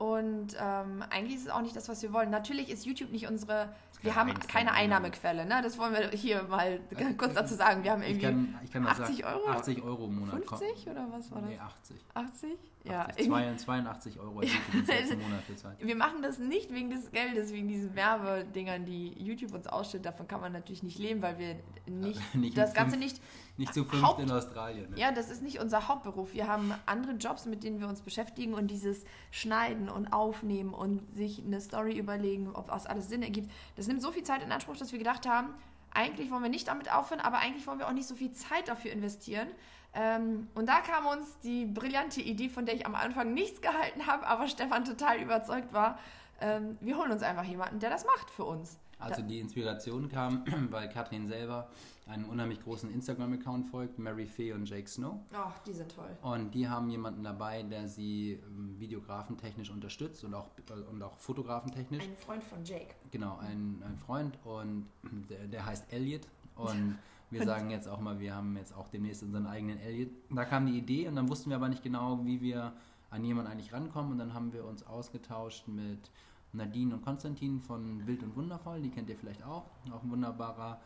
Und 0.00 0.56
ähm, 0.58 1.04
eigentlich 1.10 1.36
ist 1.36 1.42
es 1.42 1.50
auch 1.50 1.60
nicht 1.60 1.76
das, 1.76 1.86
was 1.90 2.00
wir 2.02 2.10
wollen. 2.14 2.30
Natürlich 2.30 2.70
ist 2.70 2.86
YouTube 2.86 3.12
nicht 3.12 3.28
unsere. 3.28 3.68
Wir 4.02 4.14
haben 4.16 4.32
keine 4.48 4.70
Einnahme. 4.72 5.08
Einnahmequelle, 5.10 5.44
ne? 5.44 5.60
Das 5.62 5.76
wollen 5.76 5.92
wir 5.92 6.08
hier 6.16 6.44
mal 6.44 6.80
kurz 7.18 7.34
dazu 7.34 7.54
sagen. 7.54 7.84
Wir 7.84 7.90
haben 7.92 8.00
Ich 8.02 8.08
irgendwie 8.22 8.26
kann, 8.54 8.58
ich 8.64 8.70
kann 8.72 8.84
das 8.84 8.98
80 8.98 9.16
sagen. 9.18 9.34
Euro? 9.36 9.48
80 9.50 9.82
Euro 9.82 10.04
im 10.06 10.20
Monat. 10.20 10.42
50 10.46 10.88
oder 10.88 11.06
was 11.10 11.30
war 11.30 11.42
das? 11.42 11.50
Nee, 11.50 11.58
80. 11.58 11.96
80? 12.14 12.50
Ja, 12.84 13.02
80, 13.08 13.26
irgendwie- 13.28 13.56
82 13.58 14.20
Euro 14.20 14.40
den 14.40 14.50
letzten 14.86 15.20
Monat 15.20 15.46
bezahlt. 15.46 15.76
Wir 15.86 15.96
machen 15.96 16.22
das 16.22 16.38
nicht 16.38 16.72
wegen 16.72 16.88
des 16.88 17.10
Geldes, 17.10 17.52
wegen 17.52 17.68
diesen 17.68 17.94
Werbedingern, 17.94 18.86
die 18.86 19.12
YouTube 19.22 19.52
uns 19.52 19.66
ausstellt. 19.66 20.06
Davon 20.06 20.26
kann 20.26 20.40
man 20.40 20.52
natürlich 20.52 20.82
nicht 20.82 20.98
leben, 20.98 21.20
weil 21.20 21.38
wir 21.38 21.56
nicht, 21.86 22.22
Nicht 22.34 22.56
das 22.56 22.72
Ganze 22.72 22.92
fünf- 22.92 23.04
nicht. 23.04 23.20
Nicht 23.58 23.74
zu 23.74 23.84
fünft 23.84 24.02
Haupt- 24.02 24.22
in 24.22 24.30
Australien. 24.30 24.88
Ne? 24.92 24.98
Ja, 24.98 25.12
das 25.12 25.28
ist 25.30 25.42
nicht 25.42 25.60
unser 25.60 25.88
Hauptberuf. 25.88 26.32
Wir 26.32 26.48
haben 26.48 26.72
andere 26.86 27.12
Jobs, 27.16 27.44
mit 27.44 27.62
denen 27.64 27.80
wir 27.80 27.88
uns 27.88 28.00
beschäftigen 28.00 28.54
und 28.54 28.68
dieses 28.70 29.04
Schneiden 29.30 29.89
und 29.90 30.12
Aufnehmen 30.12 30.74
und 30.74 31.12
sich 31.14 31.42
eine 31.44 31.60
Story 31.60 31.98
überlegen, 31.98 32.50
ob 32.54 32.68
das 32.68 32.86
alles 32.86 33.08
Sinn 33.08 33.22
ergibt. 33.22 33.50
Das 33.76 33.86
nimmt 33.86 34.02
so 34.02 34.12
viel 34.12 34.22
Zeit 34.22 34.42
in 34.42 34.52
Anspruch, 34.52 34.76
dass 34.76 34.92
wir 34.92 34.98
gedacht 34.98 35.28
haben, 35.28 35.54
eigentlich 35.92 36.30
wollen 36.30 36.42
wir 36.42 36.50
nicht 36.50 36.68
damit 36.68 36.92
aufhören, 36.92 37.20
aber 37.20 37.38
eigentlich 37.38 37.66
wollen 37.66 37.78
wir 37.78 37.88
auch 37.88 37.92
nicht 37.92 38.06
so 38.06 38.14
viel 38.14 38.32
Zeit 38.32 38.68
dafür 38.68 38.92
investieren. 38.92 39.48
Ähm, 39.92 40.48
und 40.54 40.68
da 40.68 40.80
kam 40.80 41.06
uns 41.06 41.38
die 41.40 41.66
brillante 41.66 42.20
Idee, 42.20 42.48
von 42.48 42.64
der 42.64 42.76
ich 42.76 42.86
am 42.86 42.94
Anfang 42.94 43.34
nichts 43.34 43.60
gehalten 43.60 44.06
habe, 44.06 44.26
aber 44.26 44.46
Stefan 44.46 44.84
total 44.84 45.20
überzeugt 45.20 45.72
war. 45.72 45.98
Ähm, 46.40 46.76
wir 46.80 46.96
holen 46.96 47.10
uns 47.10 47.22
einfach 47.22 47.44
jemanden, 47.44 47.78
der 47.78 47.90
das 47.90 48.04
macht 48.04 48.30
für 48.30 48.44
uns. 48.44 48.78
Also 48.98 49.22
die 49.22 49.40
Inspiration 49.40 50.10
kam, 50.10 50.44
weil 50.70 50.88
Katrin 50.90 51.26
selber 51.26 51.68
einen 52.06 52.24
unheimlich 52.26 52.62
großen 52.62 52.92
Instagram-Account 52.92 53.68
folgt, 53.68 53.98
Mary 53.98 54.26
Fee 54.26 54.52
und 54.52 54.68
Jake 54.68 54.88
Snow. 54.88 55.20
Ach, 55.32 55.58
die 55.60 55.72
sind 55.72 55.94
toll. 55.94 56.10
Und 56.22 56.54
die 56.54 56.68
haben 56.68 56.90
jemanden 56.90 57.22
dabei, 57.22 57.62
der 57.62 57.88
sie 57.88 58.40
ähm, 58.46 58.78
videografentechnisch 58.78 59.70
unterstützt 59.70 60.24
und 60.24 60.34
auch, 60.34 60.48
äh, 60.68 60.90
und 60.90 61.02
auch 61.02 61.16
fotografentechnisch. 61.16 62.04
Ein 62.04 62.16
Freund 62.16 62.44
von 62.44 62.64
Jake. 62.64 62.94
Genau, 63.10 63.38
ein, 63.38 63.82
ein 63.86 63.96
Freund 63.96 64.38
und 64.44 64.86
der, 65.30 65.46
der 65.46 65.64
heißt 65.64 65.92
Elliot 65.92 66.26
und 66.56 66.98
Wir 67.30 67.44
sagen 67.44 67.70
jetzt 67.70 67.88
auch 67.88 68.00
mal, 68.00 68.18
wir 68.18 68.34
haben 68.34 68.56
jetzt 68.56 68.76
auch 68.76 68.88
demnächst 68.88 69.22
unseren 69.22 69.46
eigenen 69.46 69.78
Elliot. 69.78 70.10
Da 70.30 70.44
kam 70.44 70.66
die 70.66 70.76
Idee 70.76 71.06
und 71.06 71.14
dann 71.14 71.28
wussten 71.28 71.50
wir 71.50 71.56
aber 71.56 71.68
nicht 71.68 71.82
genau, 71.82 72.24
wie 72.24 72.40
wir 72.40 72.72
an 73.10 73.24
jemanden 73.24 73.52
eigentlich 73.52 73.72
rankommen. 73.72 74.12
Und 74.12 74.18
dann 74.18 74.34
haben 74.34 74.52
wir 74.52 74.64
uns 74.64 74.84
ausgetauscht 74.84 75.68
mit 75.68 76.10
Nadine 76.52 76.94
und 76.94 77.02
Konstantin 77.02 77.60
von 77.60 78.06
Wild 78.06 78.22
und 78.22 78.36
Wundervoll. 78.36 78.80
Die 78.80 78.90
kennt 78.90 79.08
ihr 79.08 79.16
vielleicht 79.16 79.42
auch. 79.44 79.64
Auch 79.92 80.02
ein 80.02 80.10
wunderbarer 80.10 80.80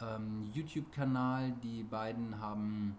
ähm, 0.00 0.48
YouTube-Kanal. 0.52 1.52
Die 1.62 1.82
beiden 1.82 2.40
haben 2.40 2.96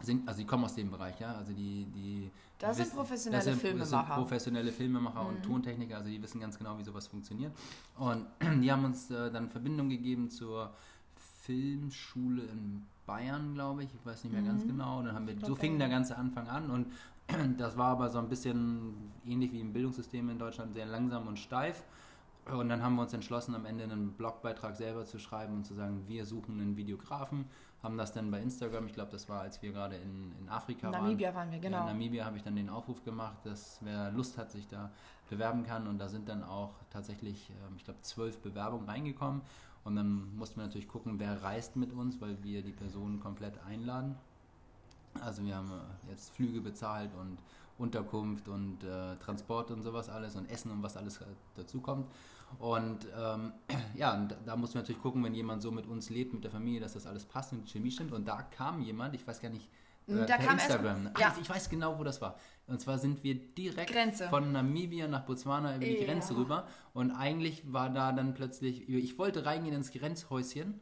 sind, 0.00 0.28
also 0.28 0.40
die 0.40 0.46
kommen 0.46 0.64
aus 0.64 0.74
dem 0.74 0.90
Bereich, 0.90 1.18
ja. 1.18 1.34
Also 1.34 1.52
die, 1.52 1.86
die 1.86 2.30
das 2.58 2.76
sind 2.76 2.94
professionelle 2.94 3.44
das 3.44 3.52
sind, 3.52 3.60
Filmemacher. 3.60 4.06
Sind 4.06 4.14
professionelle 4.14 4.72
Filmemacher 4.72 5.22
mhm. 5.22 5.28
und 5.28 5.42
Tontechniker, 5.42 5.96
also 5.96 6.08
die 6.08 6.22
wissen 6.22 6.40
ganz 6.40 6.58
genau, 6.58 6.78
wie 6.78 6.84
sowas 6.84 7.06
funktioniert. 7.06 7.52
Und 7.96 8.26
die 8.62 8.70
haben 8.70 8.84
uns 8.84 9.10
äh, 9.10 9.30
dann 9.30 9.48
Verbindung 9.48 9.88
gegeben 9.88 10.30
zur 10.30 10.72
Filmschule 11.42 12.42
in 12.42 12.84
Bayern, 13.06 13.54
glaube 13.54 13.84
ich. 13.84 13.94
Ich 13.94 14.04
weiß 14.04 14.24
nicht 14.24 14.32
mehr 14.32 14.42
mhm. 14.42 14.46
ganz 14.46 14.66
genau. 14.66 14.98
Und 14.98 15.06
dann 15.06 15.14
haben 15.14 15.26
wir, 15.26 15.34
so 15.44 15.54
fing 15.54 15.78
der 15.78 15.88
ganze 15.88 16.16
Anfang 16.16 16.46
an 16.48 16.70
und 16.70 16.86
das 17.58 17.76
war 17.76 17.88
aber 17.88 18.08
so 18.08 18.18
ein 18.18 18.28
bisschen 18.28 19.12
ähnlich 19.26 19.52
wie 19.52 19.60
im 19.60 19.72
Bildungssystem 19.72 20.28
in 20.30 20.38
Deutschland, 20.38 20.74
sehr 20.74 20.86
langsam 20.86 21.26
und 21.26 21.38
steif. 21.38 21.84
Und 22.46 22.70
dann 22.70 22.82
haben 22.82 22.96
wir 22.96 23.02
uns 23.02 23.12
entschlossen, 23.12 23.54
am 23.54 23.66
Ende 23.66 23.84
einen 23.84 24.12
Blogbeitrag 24.12 24.74
selber 24.74 25.04
zu 25.04 25.18
schreiben 25.18 25.54
und 25.56 25.64
zu 25.64 25.74
sagen, 25.74 26.04
wir 26.06 26.24
suchen 26.24 26.60
einen 26.60 26.76
Videografen. 26.76 27.44
Haben 27.82 27.98
das 27.98 28.12
dann 28.12 28.30
bei 28.30 28.40
Instagram, 28.40 28.86
ich 28.86 28.94
glaube, 28.94 29.12
das 29.12 29.28
war, 29.28 29.42
als 29.42 29.60
wir 29.62 29.70
gerade 29.70 29.96
in, 29.96 30.32
in 30.40 30.48
Afrika 30.48 30.90
waren. 30.90 31.02
Namibia 31.02 31.34
waren 31.34 31.50
wir, 31.52 31.58
genau. 31.58 31.80
in 31.82 31.86
Namibia 31.86 32.24
habe 32.24 32.38
ich 32.38 32.42
dann 32.42 32.56
den 32.56 32.70
Aufruf 32.70 33.04
gemacht, 33.04 33.36
dass 33.44 33.78
wer 33.82 34.10
Lust 34.10 34.38
hat, 34.38 34.50
sich 34.50 34.66
da 34.66 34.90
bewerben 35.28 35.64
kann. 35.64 35.86
Und 35.86 35.98
da 35.98 36.08
sind 36.08 36.28
dann 36.28 36.42
auch 36.42 36.72
tatsächlich, 36.90 37.50
ähm, 37.50 37.74
ich 37.76 37.84
glaube, 37.84 38.00
zwölf 38.00 38.38
Bewerbungen 38.38 38.88
reingekommen. 38.88 39.42
Und 39.84 39.96
dann 39.96 40.34
mussten 40.36 40.56
wir 40.56 40.64
natürlich 40.64 40.88
gucken, 40.88 41.18
wer 41.18 41.42
reist 41.42 41.76
mit 41.76 41.92
uns, 41.92 42.20
weil 42.20 42.42
wir 42.42 42.62
die 42.62 42.72
Personen 42.72 43.20
komplett 43.20 43.62
einladen. 43.64 44.16
Also 45.22 45.44
wir 45.44 45.56
haben 45.56 45.70
äh, 45.70 46.10
jetzt 46.10 46.30
Flüge 46.34 46.60
bezahlt 46.60 47.10
und 47.14 47.38
Unterkunft 47.78 48.48
und 48.48 48.82
äh, 48.82 49.16
Transport 49.16 49.70
und 49.70 49.82
sowas 49.82 50.08
alles 50.08 50.36
und 50.36 50.50
Essen 50.50 50.70
und 50.70 50.82
was 50.82 50.96
alles 50.96 51.20
dazu 51.54 51.80
kommt. 51.80 52.08
Und 52.58 53.06
ähm, 53.16 53.52
ja, 53.94 54.14
und 54.14 54.36
da 54.44 54.56
mussten 54.56 54.74
wir 54.74 54.82
natürlich 54.82 55.02
gucken, 55.02 55.22
wenn 55.22 55.34
jemand 55.34 55.62
so 55.62 55.70
mit 55.70 55.86
uns 55.86 56.10
lebt, 56.10 56.34
mit 56.34 56.44
der 56.44 56.50
Familie, 56.50 56.80
dass 56.80 56.94
das 56.94 57.06
alles 57.06 57.24
passt 57.24 57.52
und 57.52 57.62
die 57.62 57.70
Chemie 57.70 57.90
stimmt. 57.90 58.12
Und 58.12 58.26
da 58.26 58.42
kam 58.42 58.80
jemand, 58.82 59.14
ich 59.14 59.26
weiß 59.26 59.40
gar 59.40 59.50
nicht, 59.50 59.68
äh, 60.08 60.26
da 60.26 60.36
per 60.38 60.52
Instagram. 60.52 61.06
Erst, 61.06 61.20
ja. 61.20 61.34
ich 61.40 61.48
weiß 61.48 61.68
genau, 61.68 61.98
wo 61.98 62.04
das 62.04 62.20
war. 62.20 62.36
Und 62.66 62.80
zwar 62.80 62.98
sind 62.98 63.22
wir 63.22 63.34
direkt 63.34 63.92
Grenze. 63.92 64.28
von 64.28 64.52
Namibia 64.52 65.06
nach 65.06 65.24
Botswana 65.24 65.76
über 65.76 65.84
die 65.84 65.98
ja. 65.98 66.06
Grenze 66.06 66.36
rüber. 66.36 66.66
Und 66.94 67.12
eigentlich 67.12 67.72
war 67.72 67.90
da 67.90 68.12
dann 68.12 68.34
plötzlich, 68.34 68.88
ich 68.88 69.18
wollte 69.18 69.46
reingehen 69.46 69.74
ins 69.74 69.92
Grenzhäuschen 69.92 70.80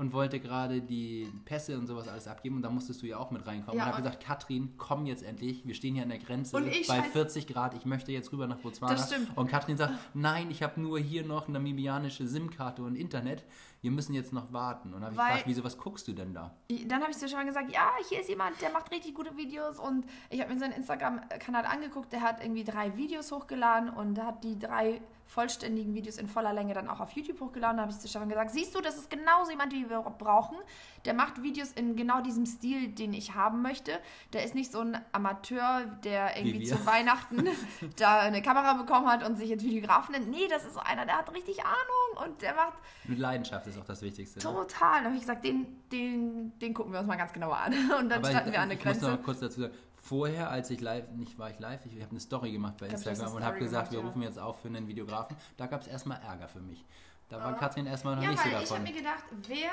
und 0.00 0.14
wollte 0.14 0.40
gerade 0.40 0.80
die 0.80 1.30
Pässe 1.44 1.78
und 1.78 1.86
sowas 1.86 2.08
alles 2.08 2.26
abgeben 2.26 2.56
und 2.56 2.62
da 2.62 2.70
musstest 2.70 3.02
du 3.02 3.06
ja 3.06 3.18
auch 3.18 3.30
mit 3.30 3.46
reinkommen. 3.46 3.76
Ja, 3.76 3.84
und 3.84 3.92
habe 3.92 4.02
gesagt, 4.02 4.24
Katrin, 4.24 4.70
komm 4.78 5.04
jetzt 5.04 5.22
endlich, 5.22 5.66
wir 5.66 5.74
stehen 5.74 5.92
hier 5.92 6.04
an 6.04 6.08
der 6.08 6.18
Grenze 6.18 6.58
bei 6.88 7.02
40 7.02 7.46
Grad, 7.46 7.74
ich 7.74 7.84
möchte 7.84 8.10
jetzt 8.10 8.32
rüber 8.32 8.46
nach 8.46 8.56
Botswana. 8.56 8.94
Das 8.94 9.08
stimmt. 9.08 9.36
Und 9.36 9.48
Katrin 9.48 9.76
sagt, 9.76 9.92
nein, 10.14 10.50
ich 10.50 10.62
habe 10.62 10.80
nur 10.80 10.98
hier 10.98 11.22
noch 11.26 11.48
eine 11.48 11.58
namibianische 11.58 12.26
SIM-Karte 12.26 12.82
und 12.82 12.94
Internet, 12.94 13.44
wir 13.82 13.90
müssen 13.90 14.14
jetzt 14.14 14.32
noch 14.32 14.52
warten. 14.52 14.92
Und 14.92 15.00
dann 15.00 15.04
habe 15.04 15.14
ich 15.14 15.20
gefragt, 15.20 15.44
wieso, 15.46 15.64
was 15.64 15.78
guckst 15.78 16.06
du 16.08 16.12
denn 16.12 16.34
da? 16.34 16.54
Dann 16.86 17.00
habe 17.00 17.10
ich 17.10 17.18
dir 17.18 17.28
schon 17.28 17.38
mal 17.38 17.46
gesagt, 17.46 17.72
ja, 17.72 17.90
hier 18.08 18.20
ist 18.20 18.28
jemand, 18.28 18.60
der 18.60 18.70
macht 18.70 18.90
richtig 18.90 19.14
gute 19.14 19.36
Videos 19.36 19.78
und 19.78 20.06
ich 20.28 20.40
habe 20.40 20.52
mir 20.52 20.58
seinen 20.58 20.72
Instagram-Kanal 20.72 21.64
angeguckt, 21.64 22.12
der 22.12 22.20
hat 22.20 22.42
irgendwie 22.42 22.64
drei 22.64 22.96
Videos 22.96 23.32
hochgeladen 23.32 23.88
und 23.88 24.22
hat 24.22 24.44
die 24.44 24.58
drei 24.58 25.00
vollständigen 25.30 25.94
Videos 25.94 26.18
in 26.18 26.26
voller 26.26 26.52
Länge 26.52 26.74
dann 26.74 26.88
auch 26.88 26.98
auf 26.98 27.12
YouTube 27.12 27.40
hochgeladen. 27.40 27.76
Da 27.76 27.82
habe 27.82 27.92
ich 27.92 27.98
zu 27.98 28.08
Stefan 28.08 28.28
gesagt, 28.28 28.50
siehst 28.50 28.74
du, 28.74 28.80
das 28.80 28.96
ist 28.96 29.10
genauso 29.10 29.52
jemand, 29.52 29.72
wie 29.72 29.88
wir 29.88 30.00
brauchen. 30.00 30.58
Der 31.04 31.14
macht 31.14 31.42
Videos 31.42 31.70
in 31.72 31.94
genau 31.94 32.20
diesem 32.20 32.46
Stil, 32.46 32.88
den 32.88 33.12
ich 33.12 33.34
haben 33.34 33.62
möchte. 33.62 34.00
Der 34.32 34.44
ist 34.44 34.56
nicht 34.56 34.72
so 34.72 34.80
ein 34.80 35.00
Amateur, 35.12 35.84
der 36.02 36.36
irgendwie 36.36 36.64
zu 36.64 36.84
Weihnachten 36.84 37.46
da 37.96 38.18
eine 38.18 38.42
Kamera 38.42 38.74
bekommen 38.74 39.06
hat 39.06 39.24
und 39.24 39.36
sich 39.36 39.48
jetzt 39.48 39.64
Videografen 39.64 40.12
nennt. 40.12 40.28
Nee, 40.28 40.48
das 40.48 40.64
ist 40.64 40.74
so 40.74 40.80
einer, 40.80 41.06
der 41.06 41.18
hat 41.18 41.32
richtig 41.32 41.60
Ahnung 41.64 42.28
und 42.28 42.42
der 42.42 42.54
macht... 42.54 42.74
Mit 43.04 43.20
Leidenschaft 43.20 43.68
ist 43.70 43.80
auch 43.80 43.86
das 43.86 44.02
Wichtigste. 44.02 44.38
Ne? 44.38 44.42
Total. 44.42 45.00
Da 45.00 45.04
habe 45.06 45.14
ich 45.14 45.20
gesagt, 45.20 45.44
den, 45.44 45.66
den, 45.90 46.58
den 46.58 46.74
gucken 46.74 46.92
wir 46.92 47.00
uns 47.00 47.08
mal 47.08 47.16
ganz 47.16 47.32
genauer 47.32 47.56
an. 47.56 47.72
Und 47.98 48.08
dann 48.08 48.20
Aber 48.20 48.30
standen 48.30 48.52
wir 48.52 48.60
an 48.60 48.68
der 48.68 48.78
Grenze. 48.78 49.00
Ich 49.00 49.10
muss 49.10 49.18
noch 49.18 49.24
kurz 49.24 49.40
dazu 49.40 49.60
sagen, 49.62 49.74
vorher, 49.96 50.50
als 50.50 50.70
ich 50.70 50.80
live, 50.80 51.10
nicht 51.12 51.38
war 51.38 51.50
ich 51.50 51.58
live, 51.58 51.84
ich 51.86 52.00
habe 52.00 52.10
eine 52.10 52.20
Story 52.20 52.52
gemacht 52.52 52.76
bei 52.78 52.88
Instagram 52.88 53.34
und 53.34 53.44
habe 53.44 53.58
gesagt, 53.58 53.90
gemacht, 53.90 53.92
wir 53.92 54.00
ja. 54.00 54.06
rufen 54.06 54.22
jetzt 54.22 54.38
auf 54.38 54.60
für 54.60 54.68
einen 54.68 54.86
Videografen. 54.88 55.36
Da 55.56 55.66
gab 55.66 55.82
es 55.82 55.86
erstmal 55.86 56.20
Ärger 56.22 56.48
für 56.48 56.60
mich. 56.60 56.84
Da 57.28 57.38
war 57.38 57.56
Katrin 57.56 57.86
erstmal 57.86 58.16
noch 58.16 58.22
ja, 58.24 58.30
nicht 58.30 58.42
so 58.42 58.50
davon. 58.50 58.64
Ich 58.64 58.72
habe 58.72 58.82
mir 58.82 58.92
gedacht, 58.92 59.24
wer 59.46 59.70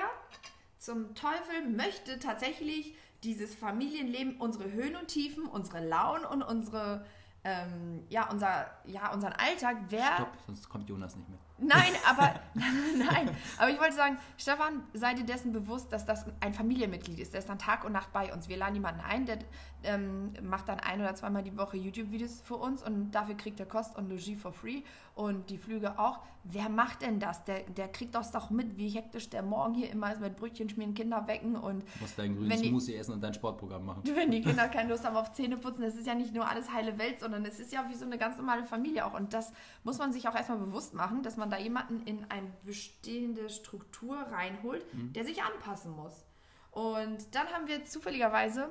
zum 0.77 1.15
Teufel 1.15 1.67
möchte 1.75 2.19
tatsächlich 2.19 2.93
dieses 3.23 3.55
Familienleben, 3.55 4.37
unsere 4.39 4.71
Höhen 4.71 4.95
und 4.95 5.07
Tiefen, 5.07 5.47
unsere 5.47 5.83
Launen 5.83 6.23
und 6.23 6.43
unsere 6.43 7.03
ähm, 7.47 8.03
ja, 8.09 8.29
unser, 8.29 8.67
ja, 8.85 9.13
unseren 9.13 9.33
Alltag, 9.33 9.77
wer. 9.89 10.15
Stopp, 10.15 10.33
sonst 10.45 10.67
kommt 10.67 10.89
Jonas 10.89 11.15
nicht 11.15 11.29
mehr. 11.29 11.39
Nein, 11.59 11.93
aber 12.07 12.39
nein. 12.53 13.29
Aber 13.57 13.69
ich 13.69 13.79
wollte 13.79 13.95
sagen, 13.95 14.17
Stefan, 14.37 14.83
sei 14.93 15.15
dir 15.15 15.25
dessen 15.25 15.51
bewusst, 15.51 15.91
dass 15.91 16.05
das 16.05 16.25
ein 16.39 16.53
Familienmitglied 16.53 17.19
ist. 17.19 17.33
Der 17.33 17.39
ist 17.39 17.49
dann 17.49 17.57
Tag 17.57 17.83
und 17.83 17.93
Nacht 17.93 18.13
bei 18.13 18.31
uns. 18.31 18.47
Wir 18.47 18.57
laden 18.57 18.75
jemanden 18.75 19.01
ein, 19.01 19.25
der 19.25 19.39
ähm, 19.83 20.33
macht 20.41 20.67
dann 20.69 20.79
ein 20.79 20.99
oder 20.99 21.13
zweimal 21.15 21.43
die 21.43 21.55
Woche 21.57 21.77
YouTube-Videos 21.77 22.41
für 22.41 22.55
uns 22.55 22.83
und 22.83 23.11
dafür 23.11 23.35
kriegt 23.35 23.59
er 23.59 23.65
Kost 23.65 23.95
und 23.95 24.09
Logis 24.09 24.41
for 24.41 24.51
free 24.51 24.81
und 25.15 25.49
die 25.49 25.57
Flüge 25.57 25.99
auch. 25.99 26.19
Wer 26.43 26.69
macht 26.69 27.01
denn 27.01 27.19
das? 27.19 27.43
Der, 27.43 27.61
der 27.63 27.87
kriegt 27.89 28.15
das 28.15 28.31
doch 28.31 28.49
mit, 28.49 28.77
wie 28.77 28.89
hektisch 28.89 29.29
der 29.29 29.41
morgen 29.41 29.73
hier 29.73 29.91
immer 29.91 30.11
ist 30.11 30.21
mit 30.21 30.35
Brötchen 30.37 30.69
schmieren, 30.69 30.93
Kinder 30.93 31.27
wecken 31.27 31.55
und. 31.55 31.83
Du 31.83 32.01
musst 32.01 32.17
dein 32.17 32.35
grünes 32.35 32.59
Smoothie 32.59 32.95
essen 32.95 33.13
und 33.13 33.21
dein 33.21 33.33
Sportprogramm 33.33 33.85
machen. 33.85 34.03
Wenn 34.15 34.31
die 34.31 34.41
Kinder 34.41 34.67
keine 34.69 34.89
Lust 34.89 35.05
haben 35.05 35.15
auf 35.15 35.33
Zähne 35.33 35.57
putzen, 35.57 35.81
das 35.81 35.95
ist 35.95 36.07
ja 36.07 36.15
nicht 36.15 36.33
nur 36.33 36.47
alles 36.47 36.71
heile 36.71 36.97
Welt, 36.97 37.19
sondern 37.19 37.45
es 37.45 37.59
ist 37.59 37.73
ja 37.73 37.87
wie 37.89 37.95
so 37.95 38.05
eine 38.05 38.17
ganz 38.17 38.37
normale 38.37 38.63
Familie 38.63 39.05
auch. 39.05 39.13
Und 39.13 39.33
das 39.33 39.51
muss 39.83 39.99
man 39.99 40.13
sich 40.13 40.27
auch 40.27 40.35
erstmal 40.35 40.59
bewusst 40.59 40.93
machen, 40.93 41.23
dass 41.23 41.37
man 41.37 41.49
da 41.49 41.57
jemanden 41.57 42.01
in 42.03 42.25
eine 42.29 42.47
bestehende 42.63 43.49
Struktur 43.49 44.17
reinholt, 44.17 44.85
mhm. 44.93 45.13
der 45.13 45.25
sich 45.25 45.43
anpassen 45.43 45.95
muss. 45.95 46.25
Und 46.71 47.33
dann 47.33 47.47
haben 47.47 47.67
wir 47.67 47.85
zufälligerweise 47.85 48.69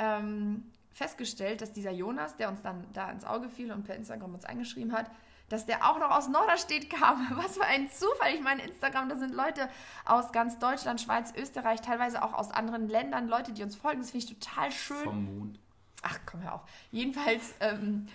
ähm, 0.00 0.64
festgestellt, 0.92 1.60
dass 1.60 1.72
dieser 1.72 1.92
Jonas, 1.92 2.36
der 2.36 2.48
uns 2.48 2.62
dann 2.62 2.84
da 2.92 3.10
ins 3.10 3.24
Auge 3.24 3.48
fiel 3.48 3.70
und 3.70 3.84
per 3.84 3.94
Instagram 3.94 4.34
uns 4.34 4.44
eingeschrieben 4.44 4.92
hat, 4.92 5.10
dass 5.48 5.66
der 5.66 5.88
auch 5.88 5.98
noch 5.98 6.10
aus 6.10 6.28
Norderstedt 6.28 6.90
kam. 6.90 7.26
Was 7.36 7.56
für 7.56 7.64
ein 7.64 7.90
Zufall. 7.90 8.34
Ich 8.34 8.40
meine, 8.40 8.62
Instagram, 8.62 9.08
da 9.08 9.16
sind 9.16 9.34
Leute 9.34 9.68
aus 10.04 10.32
ganz 10.32 10.58
Deutschland, 10.58 11.00
Schweiz, 11.00 11.32
Österreich, 11.36 11.80
teilweise 11.80 12.22
auch 12.22 12.32
aus 12.32 12.50
anderen 12.50 12.88
Ländern, 12.88 13.28
Leute, 13.28 13.52
die 13.52 13.62
uns 13.62 13.76
folgen. 13.76 14.00
Das 14.00 14.10
finde 14.10 14.26
ich 14.26 14.38
total 14.38 14.72
schön. 14.72 15.04
Vom 15.04 15.38
Mond. 15.38 15.60
Ach, 16.02 16.18
komm 16.24 16.42
hör 16.42 16.54
auf. 16.54 16.62
Jedenfalls 16.90 17.54
ähm, 17.60 18.06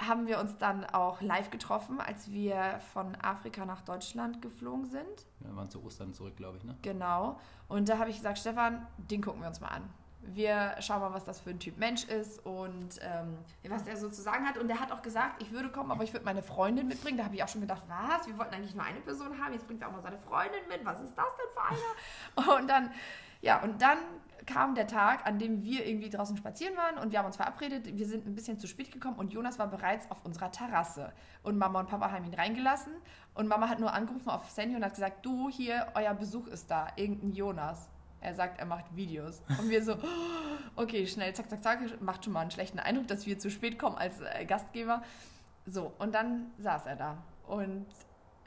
haben 0.00 0.26
wir 0.26 0.40
uns 0.40 0.56
dann 0.58 0.84
auch 0.86 1.20
live 1.20 1.50
getroffen, 1.50 2.00
als 2.00 2.30
wir 2.30 2.80
von 2.92 3.14
Afrika 3.16 3.64
nach 3.64 3.82
Deutschland 3.82 4.42
geflogen 4.42 4.86
sind. 4.86 5.26
Wir 5.40 5.54
waren 5.54 5.70
zu 5.70 5.84
Ostern 5.84 6.14
zurück, 6.14 6.36
glaube 6.36 6.56
ich, 6.56 6.64
ne? 6.64 6.76
Genau. 6.82 7.38
Und 7.68 7.88
da 7.88 7.98
habe 7.98 8.10
ich 8.10 8.16
gesagt, 8.16 8.38
Stefan, 8.38 8.86
den 8.96 9.22
gucken 9.22 9.40
wir 9.40 9.48
uns 9.48 9.60
mal 9.60 9.68
an 9.68 9.88
wir 10.20 10.74
schauen 10.80 11.00
mal, 11.00 11.12
was 11.12 11.24
das 11.24 11.40
für 11.40 11.50
ein 11.50 11.58
Typ 11.58 11.78
Mensch 11.78 12.04
ist 12.04 12.44
und 12.44 13.00
ähm, 13.00 13.38
was 13.68 13.86
er 13.86 13.96
so 13.96 14.08
zu 14.08 14.20
sagen 14.20 14.46
hat. 14.46 14.58
Und 14.58 14.68
er 14.68 14.80
hat 14.80 14.92
auch 14.92 15.02
gesagt, 15.02 15.42
ich 15.42 15.52
würde 15.52 15.70
kommen, 15.70 15.90
aber 15.90 16.04
ich 16.04 16.12
würde 16.12 16.24
meine 16.24 16.42
Freundin 16.42 16.88
mitbringen. 16.88 17.18
Da 17.18 17.24
habe 17.24 17.34
ich 17.34 17.42
auch 17.42 17.48
schon 17.48 17.60
gedacht, 17.60 17.82
was? 17.88 18.26
Wir 18.26 18.36
wollten 18.38 18.54
eigentlich 18.54 18.74
nur 18.74 18.84
eine 18.84 19.00
Person 19.00 19.38
haben, 19.42 19.52
jetzt 19.52 19.66
bringt 19.66 19.82
er 19.82 19.88
auch 19.88 19.92
mal 19.92 20.02
seine 20.02 20.18
Freundin 20.18 20.60
mit. 20.68 20.84
Was 20.84 21.00
ist 21.00 21.16
das 21.16 21.26
denn 21.36 21.46
für 21.54 22.42
einer? 22.42 22.56
Und 22.58 22.68
dann, 22.68 22.90
ja, 23.40 23.62
und 23.62 23.80
dann 23.80 23.98
kam 24.46 24.74
der 24.74 24.86
Tag, 24.86 25.26
an 25.26 25.38
dem 25.38 25.62
wir 25.62 25.86
irgendwie 25.86 26.08
draußen 26.08 26.36
spazieren 26.36 26.74
waren 26.76 26.96
und 26.96 27.12
wir 27.12 27.18
haben 27.18 27.26
uns 27.26 27.36
verabredet. 27.36 27.96
Wir 27.96 28.06
sind 28.06 28.26
ein 28.26 28.34
bisschen 28.34 28.58
zu 28.58 28.66
spät 28.66 28.90
gekommen 28.90 29.18
und 29.18 29.32
Jonas 29.32 29.58
war 29.58 29.68
bereits 29.68 30.10
auf 30.10 30.24
unserer 30.24 30.50
Terrasse. 30.50 31.12
Und 31.42 31.58
Mama 31.58 31.80
und 31.80 31.88
Papa 31.88 32.10
haben 32.10 32.24
ihn 32.24 32.34
reingelassen 32.34 32.94
und 33.34 33.46
Mama 33.46 33.68
hat 33.68 33.78
nur 33.78 33.92
angerufen 33.92 34.30
auf 34.30 34.48
Sandy 34.50 34.74
und 34.74 34.84
hat 34.84 34.94
gesagt, 34.94 35.24
du 35.26 35.50
hier, 35.50 35.88
euer 35.94 36.14
Besuch 36.14 36.46
ist 36.46 36.70
da, 36.70 36.88
irgendein 36.96 37.32
Jonas. 37.32 37.90
Er 38.20 38.34
sagt, 38.34 38.58
er 38.58 38.66
macht 38.66 38.84
Videos. 38.96 39.42
Und 39.58 39.70
wir 39.70 39.82
so, 39.82 39.96
okay, 40.76 41.06
schnell, 41.06 41.32
zack, 41.34 41.50
zack, 41.50 41.62
zack, 41.62 42.00
macht 42.00 42.24
schon 42.24 42.32
mal 42.32 42.40
einen 42.40 42.50
schlechten 42.50 42.78
Eindruck, 42.78 43.08
dass 43.08 43.26
wir 43.26 43.38
zu 43.38 43.50
spät 43.50 43.78
kommen 43.78 43.96
als 43.96 44.20
äh, 44.20 44.44
Gastgeber. 44.44 45.02
So, 45.66 45.92
und 45.98 46.14
dann 46.14 46.50
saß 46.58 46.86
er 46.86 46.96
da. 46.96 47.18
Und 47.46 47.86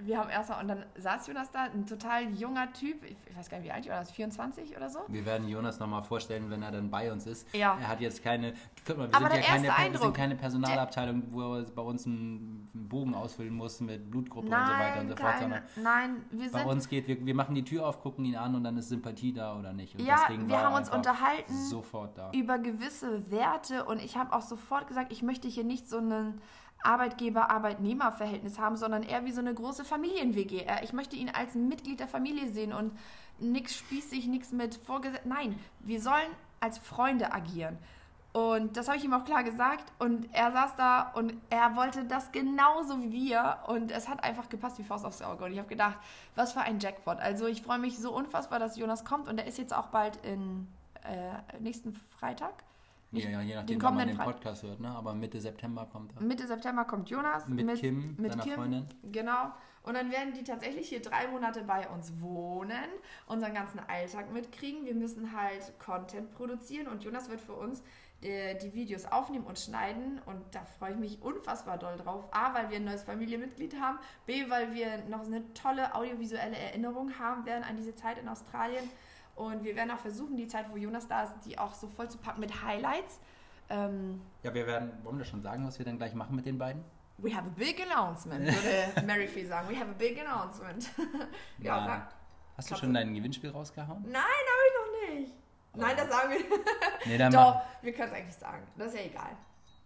wir 0.05 0.17
haben 0.17 0.29
erstmal, 0.29 0.61
und 0.61 0.67
dann 0.67 0.85
saß 0.97 1.27
Jonas 1.27 1.51
da, 1.51 1.63
ein 1.63 1.85
total 1.85 2.29
junger 2.33 2.71
Typ, 2.73 3.03
ich, 3.03 3.15
weiß 3.35 3.49
gar 3.49 3.57
nicht, 3.57 3.67
wie 3.67 3.71
alt 3.71 3.85
Jonas, 3.85 4.11
24 4.11 4.75
oder 4.75 4.89
so? 4.89 4.99
Wir 5.07 5.25
werden 5.25 5.47
Jonas 5.47 5.79
nochmal 5.79 6.03
vorstellen, 6.03 6.49
wenn 6.49 6.61
er 6.63 6.71
dann 6.71 6.89
bei 6.89 7.11
uns 7.11 7.25
ist. 7.25 7.47
Ja. 7.53 7.77
Er 7.79 7.87
hat 7.87 8.01
jetzt 8.01 8.23
keine, 8.23 8.53
guck 8.85 8.97
mal, 8.97 9.09
wir, 9.09 9.15
Aber 9.15 9.29
sind, 9.31 9.43
ja 9.43 9.73
keine, 9.73 9.93
wir 9.93 9.99
sind 9.99 10.13
keine 10.13 10.35
Personalabteilung, 10.35 11.23
wo 11.31 11.55
er 11.55 11.63
bei 11.63 11.81
uns 11.81 12.05
einen 12.05 12.69
Bogen 12.73 13.13
ausfüllen 13.13 13.53
muss 13.53 13.79
mit 13.81 14.09
Blutgruppe 14.09 14.49
nein, 14.49 14.61
und 14.61 14.67
so 14.67 14.73
weiter 14.73 15.01
und 15.01 15.09
so 15.09 15.15
fort, 15.15 15.39
sondern 15.39 15.63
nein, 15.81 16.25
wir 16.31 16.49
sind, 16.49 16.53
bei 16.53 16.65
uns 16.65 16.89
geht, 16.89 17.07
wir, 17.07 17.25
wir 17.25 17.35
machen 17.35 17.55
die 17.55 17.63
Tür 17.63 17.87
auf, 17.87 18.01
gucken 18.01 18.25
ihn 18.25 18.35
an 18.35 18.55
und 18.55 18.63
dann 18.63 18.77
ist 18.77 18.89
Sympathie 18.89 19.33
da 19.33 19.57
oder 19.57 19.73
nicht. 19.73 19.95
Und 19.95 20.05
ja, 20.05 20.27
wir 20.29 20.61
haben 20.61 20.75
uns 20.75 20.89
unterhalten 20.89 21.53
sofort 21.69 22.17
da. 22.17 22.31
über 22.33 22.59
gewisse 22.59 23.31
Werte 23.31 23.85
und 23.85 24.01
ich 24.01 24.17
habe 24.17 24.33
auch 24.33 24.41
sofort 24.41 24.87
gesagt, 24.87 25.11
ich 25.11 25.21
möchte 25.23 25.47
hier 25.47 25.63
nicht 25.63 25.89
so 25.89 25.97
einen 25.97 26.41
Arbeitgeber-Arbeitnehmer-Verhältnis 26.83 28.59
haben, 28.59 28.75
sondern 28.75 29.03
eher 29.03 29.25
wie 29.25 29.31
so 29.31 29.41
eine 29.41 29.53
große 29.53 29.85
Familien-WG. 29.85 30.65
Ich 30.83 30.93
möchte 30.93 31.15
ihn 31.15 31.29
als 31.29 31.55
Mitglied 31.55 31.99
der 31.99 32.07
Familie 32.07 32.49
sehen 32.49 32.73
und 32.73 32.97
nichts 33.39 33.75
spießig, 33.75 34.27
nichts 34.27 34.51
mit 34.51 34.75
vorgesetzt. 34.75 35.25
Nein, 35.25 35.57
wir 35.79 36.01
sollen 36.01 36.31
als 36.59 36.77
Freunde 36.77 37.33
agieren. 37.33 37.77
Und 38.33 38.77
das 38.77 38.87
habe 38.87 38.97
ich 38.97 39.03
ihm 39.03 39.13
auch 39.13 39.25
klar 39.25 39.43
gesagt. 39.43 39.91
Und 39.99 40.29
er 40.33 40.51
saß 40.51 40.75
da 40.77 41.11
und 41.13 41.33
er 41.49 41.75
wollte 41.75 42.05
das 42.05 42.31
genauso 42.31 43.01
wie 43.01 43.11
wir. 43.11 43.59
Und 43.67 43.91
es 43.91 44.07
hat 44.07 44.23
einfach 44.23 44.47
gepasst 44.47 44.79
wie 44.79 44.83
Faust 44.83 45.05
aufs 45.05 45.21
Auge. 45.21 45.45
Und 45.45 45.51
ich 45.51 45.57
habe 45.57 45.67
gedacht, 45.67 45.97
was 46.35 46.53
für 46.53 46.61
ein 46.61 46.79
Jackpot. 46.79 47.19
Also 47.19 47.47
ich 47.47 47.61
freue 47.61 47.79
mich 47.79 47.97
so 47.97 48.13
unfassbar, 48.13 48.59
dass 48.59 48.77
Jonas 48.77 49.03
kommt. 49.03 49.27
Und 49.27 49.37
er 49.37 49.47
ist 49.47 49.57
jetzt 49.57 49.75
auch 49.75 49.87
bald 49.87 50.17
in 50.23 50.67
äh, 51.03 51.59
nächsten 51.59 51.93
Freitag. 51.93 52.63
Ja, 53.11 53.29
ja, 53.29 53.41
je 53.41 53.55
nachdem, 53.55 53.81
wann 53.81 53.95
man 53.95 54.07
den. 54.07 54.17
Podcast 54.17 54.63
hört, 54.63 54.79
ne? 54.79 54.89
Aber 54.89 55.13
Mitte 55.13 55.39
September 55.41 55.85
kommt 55.85 56.15
er. 56.15 56.21
Mitte 56.21 56.47
September 56.47 56.85
kommt 56.85 57.09
Jonas. 57.09 57.47
Mit 57.47 57.75
Kim, 57.75 58.15
seiner 58.17 58.43
Freundin. 58.43 58.87
Genau. 59.11 59.51
Und 59.83 59.95
dann 59.95 60.11
werden 60.11 60.33
die 60.33 60.43
tatsächlich 60.43 60.89
hier 60.89 61.01
drei 61.01 61.27
Monate 61.27 61.63
bei 61.63 61.89
uns 61.89 62.21
wohnen, 62.21 62.87
unseren 63.25 63.53
ganzen 63.53 63.79
Alltag 63.79 64.31
mitkriegen. 64.31 64.85
Wir 64.85 64.95
müssen 64.95 65.35
halt 65.35 65.77
Content 65.79 66.31
produzieren 66.31 66.87
und 66.87 67.03
Jonas 67.03 67.29
wird 67.29 67.41
für 67.41 67.53
uns 67.53 67.81
die, 68.23 68.57
die 68.61 68.73
Videos 68.73 69.05
aufnehmen 69.05 69.45
und 69.45 69.59
schneiden. 69.59 70.21
Und 70.25 70.43
da 70.51 70.63
freue 70.63 70.91
ich 70.91 70.97
mich 70.97 71.21
unfassbar 71.21 71.77
doll 71.77 71.97
drauf. 71.97 72.25
A, 72.31 72.53
weil 72.53 72.69
wir 72.69 72.77
ein 72.77 72.85
neues 72.85 73.03
Familienmitglied 73.03 73.79
haben. 73.79 73.97
B, 74.25 74.49
weil 74.49 74.73
wir 74.73 75.03
noch 75.09 75.25
eine 75.25 75.51
tolle 75.53 75.95
audiovisuelle 75.95 76.55
Erinnerung 76.55 77.17
haben 77.19 77.45
werden 77.45 77.63
an 77.63 77.75
diese 77.75 77.95
Zeit 77.95 78.19
in 78.19 78.29
Australien. 78.29 78.89
Und 79.35 79.63
wir 79.63 79.75
werden 79.75 79.91
auch 79.91 79.99
versuchen, 79.99 80.35
die 80.37 80.47
Zeit, 80.47 80.71
wo 80.71 80.77
Jonas 80.77 81.07
da 81.07 81.23
ist, 81.23 81.33
die 81.45 81.57
auch 81.57 81.73
so 81.73 81.87
voll 81.87 82.09
zu 82.09 82.17
packen 82.17 82.41
mit 82.41 82.63
Highlights. 82.63 83.19
Ähm, 83.69 84.21
Ja, 84.43 84.53
wir 84.53 84.67
werden, 84.67 84.91
wollen 85.03 85.17
wir 85.17 85.25
schon 85.25 85.41
sagen, 85.41 85.65
was 85.65 85.79
wir 85.79 85.85
dann 85.85 85.97
gleich 85.97 86.13
machen 86.13 86.35
mit 86.35 86.45
den 86.45 86.57
beiden? 86.57 86.83
We 87.17 87.35
have 87.35 87.45
a 87.47 87.53
big 87.55 87.79
announcement, 87.81 88.45
würde 88.45 89.05
Mary 89.07 89.27
Fee 89.27 89.45
sagen. 89.45 89.69
We 89.69 89.75
have 89.79 89.89
a 89.89 89.93
big 89.93 90.19
announcement. 90.19 90.89
ja, 91.59 91.77
Nein. 91.77 91.85
sag. 91.87 92.07
Hast 92.57 92.71
du 92.71 92.75
schon 92.75 92.93
dein 92.93 93.13
Gewinnspiel 93.13 93.49
rausgehauen? 93.51 94.03
Nein, 94.03 94.21
habe 94.21 94.67
ich 94.67 95.09
noch 95.09 95.15
nicht. 95.15 95.33
Nein, 95.73 95.95
das 95.95 96.09
sagen 96.09 96.31
wir. 96.31 96.39
Nee, 97.05 97.17
dann 97.17 97.31
Doch, 97.31 97.61
wir 97.81 97.93
können 97.93 98.09
es 98.09 98.13
eigentlich 98.13 98.35
sagen. 98.35 98.67
Das 98.77 98.87
ist 98.93 98.99
ja 98.99 99.05
egal. 99.05 99.29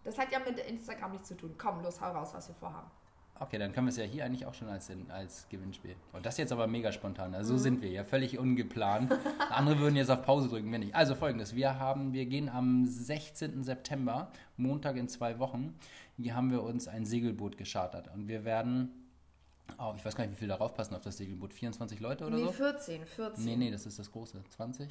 Das 0.03 0.17
hat 0.17 0.31
ja 0.31 0.39
mit 0.39 0.59
Instagram 0.59 1.11
nichts 1.11 1.27
zu 1.29 1.35
tun. 1.37 1.55
Komm, 1.57 1.81
los, 1.81 2.01
hau 2.01 2.11
raus, 2.11 2.33
was 2.33 2.47
wir 2.49 2.55
vorhaben. 2.55 2.89
Okay, 3.37 3.57
dann 3.57 3.73
können 3.73 3.87
wir 3.87 3.91
es 3.91 3.97
ja 3.97 4.05
hier 4.05 4.23
eigentlich 4.23 4.45
auch 4.45 4.53
schon 4.53 4.69
als, 4.69 4.89
als 5.09 5.45
Gewinnspiel. 5.49 5.95
Und 6.13 6.25
das 6.25 6.37
jetzt 6.37 6.53
aber 6.53 6.67
mega 6.67 6.91
spontan. 6.93 7.35
Also 7.35 7.53
Mhm. 7.53 7.57
so 7.57 7.63
sind 7.63 7.81
wir 7.81 7.89
ja, 7.89 8.03
völlig 8.05 8.39
ungeplant. 8.39 9.11
Andere 9.49 9.79
würden 9.79 9.97
jetzt 9.97 10.09
auf 10.09 10.21
Pause 10.21 10.47
drücken, 10.47 10.71
wenn 10.71 10.79
nicht. 10.79 10.95
Also 10.95 11.15
folgendes, 11.15 11.53
wir 11.53 11.77
haben, 11.77 12.13
wir 12.13 12.25
gehen 12.27 12.47
am 12.47 12.85
16. 12.85 13.63
September, 13.63 14.31
Montag 14.55 14.95
in 14.95 15.09
zwei 15.09 15.37
Wochen, 15.39 15.75
hier 16.17 16.33
haben 16.33 16.49
wir 16.49 16.63
uns 16.63 16.87
ein 16.87 17.05
Segelboot 17.05 17.57
geschartert. 17.57 18.09
Und 18.13 18.29
wir 18.29 18.45
werden, 18.45 18.89
oh, 19.77 19.93
ich 19.97 20.05
weiß 20.05 20.15
gar 20.15 20.23
nicht, 20.25 20.33
wie 20.35 20.39
viel 20.39 20.47
darauf 20.47 20.73
passen 20.73 20.95
auf 20.95 21.01
das 21.01 21.17
Segelboot, 21.17 21.53
24 21.53 21.99
Leute 21.99 22.25
oder 22.25 22.37
nee, 22.37 22.45
so? 22.45 22.51
14, 22.53 23.05
14. 23.05 23.43
Nee, 23.43 23.57
nee, 23.57 23.71
das 23.71 23.85
ist 23.85 23.99
das 23.99 24.09
große. 24.13 24.41
20? 24.55 24.89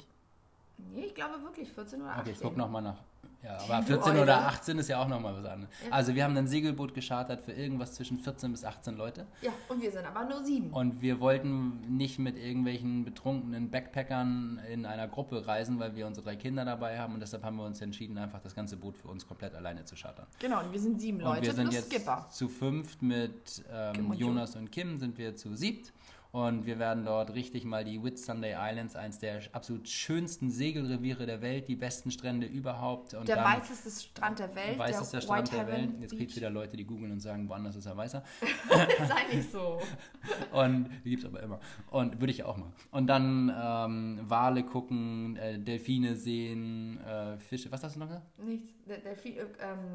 Nee, 0.77 1.05
ich 1.05 1.15
glaube 1.15 1.41
wirklich 1.43 1.71
14 1.71 2.01
oder 2.01 2.11
18. 2.11 2.21
Okay, 2.21 2.31
ich 2.31 2.39
guck 2.41 2.57
nochmal 2.57 2.81
nach. 2.81 2.97
Ja, 3.43 3.57
aber 3.59 3.83
14 3.83 4.13
Eule. 4.13 4.23
oder 4.23 4.47
18 4.47 4.79
ist 4.79 4.87
ja 4.87 4.99
auch 4.99 5.07
nochmal 5.07 5.35
was 5.35 5.45
anderes. 5.45 5.71
Ja. 5.85 5.91
Also 5.91 6.15
wir 6.15 6.23
haben 6.23 6.35
ein 6.35 6.47
Segelboot 6.47 6.95
geschartert 6.95 7.43
für 7.43 7.51
irgendwas 7.51 7.93
zwischen 7.93 8.17
14 8.17 8.51
bis 8.51 8.65
18 8.65 8.97
Leute. 8.97 9.27
Ja, 9.43 9.51
und 9.69 9.83
wir 9.83 9.91
sind 9.91 10.03
aber 10.03 10.25
nur 10.25 10.43
sieben. 10.43 10.71
Und 10.71 11.01
wir 11.01 11.19
wollten 11.19 11.95
nicht 11.95 12.17
mit 12.17 12.37
irgendwelchen 12.37 13.05
betrunkenen 13.05 13.69
Backpackern 13.69 14.59
in 14.71 14.87
einer 14.87 15.07
Gruppe 15.07 15.45
reisen, 15.45 15.79
weil 15.79 15.95
wir 15.95 16.07
unsere 16.07 16.25
drei 16.25 16.35
Kinder 16.37 16.65
dabei 16.65 16.97
haben. 16.97 17.13
Und 17.13 17.19
deshalb 17.19 17.43
haben 17.43 17.57
wir 17.57 17.65
uns 17.65 17.79
entschieden, 17.81 18.17
einfach 18.17 18.41
das 18.41 18.55
ganze 18.55 18.77
Boot 18.77 18.97
für 18.97 19.09
uns 19.09 19.27
komplett 19.27 19.53
alleine 19.53 19.85
zu 19.85 19.95
chartern. 19.95 20.25
Genau, 20.39 20.61
und 20.61 20.71
wir 20.71 20.79
sind 20.79 20.99
sieben 20.99 21.19
und 21.19 21.25
Leute 21.25 21.45
wir 21.45 21.53
sind 21.53 21.71
jetzt 21.71 21.91
Skipper. 21.91 22.25
zu 22.31 22.49
fünft 22.49 23.03
mit 23.03 23.63
ähm, 23.71 24.09
und 24.09 24.17
Jo. 24.17 24.27
Jonas 24.29 24.55
und 24.55 24.71
Kim 24.71 24.97
sind 24.97 25.19
wir 25.19 25.35
zu 25.35 25.53
siebt. 25.55 25.93
Und 26.35 26.65
wir 26.65 26.79
werden 26.79 27.05
dort 27.05 27.33
richtig 27.33 27.63
mal 27.63 27.85
die 27.85 28.03
Whitsunday 28.03 28.55
Islands, 28.59 28.97
eins 28.97 29.19
der 29.19 29.39
absolut 29.53 29.87
schönsten 29.87 30.49
Segelreviere 30.49 31.25
der 31.25 31.41
Welt, 31.41 31.69
die 31.69 31.77
besten 31.77 32.11
Strände 32.11 32.45
überhaupt. 32.45 33.13
Und 33.13 33.29
Der 33.29 33.37
weißeste 33.41 33.89
Strand 33.89 34.39
der 34.39 34.53
Welt. 34.53 34.77
weißester 34.77 35.19
der 35.19 35.21
Strand 35.21 35.53
White 35.53 35.55
der 35.65 35.67
Welt. 35.73 35.91
Jetzt 36.01 36.17
gibt 36.17 36.31
es 36.31 36.35
wieder 36.35 36.49
Leute, 36.49 36.75
die 36.75 36.83
googeln 36.83 37.13
und 37.13 37.21
sagen, 37.21 37.47
woanders 37.47 37.77
ist 37.77 37.85
er 37.85 37.95
weißer. 37.95 38.21
Sei 38.69 39.33
nicht 39.37 39.49
so. 39.49 39.79
Und 40.51 40.89
die 41.05 41.11
gibt 41.11 41.23
es 41.23 41.29
aber 41.29 41.41
immer. 41.41 41.59
Und 41.89 42.19
würde 42.19 42.31
ich 42.31 42.43
auch 42.43 42.57
mal. 42.57 42.71
Und 42.91 43.07
dann 43.07 43.49
ähm, 43.57 44.19
Wale 44.27 44.63
gucken, 44.63 45.37
äh, 45.37 45.57
Delfine 45.57 46.15
sehen, 46.17 46.99
äh, 47.05 47.37
Fische. 47.37 47.71
Was 47.71 47.81
hast 47.83 47.95
du 47.95 47.99
noch 47.99 48.07
gesagt? 48.07 48.25
Nichts. 48.39 48.69
Der 48.87 49.15
viel, 49.15 49.33
ähm, 49.37 49.47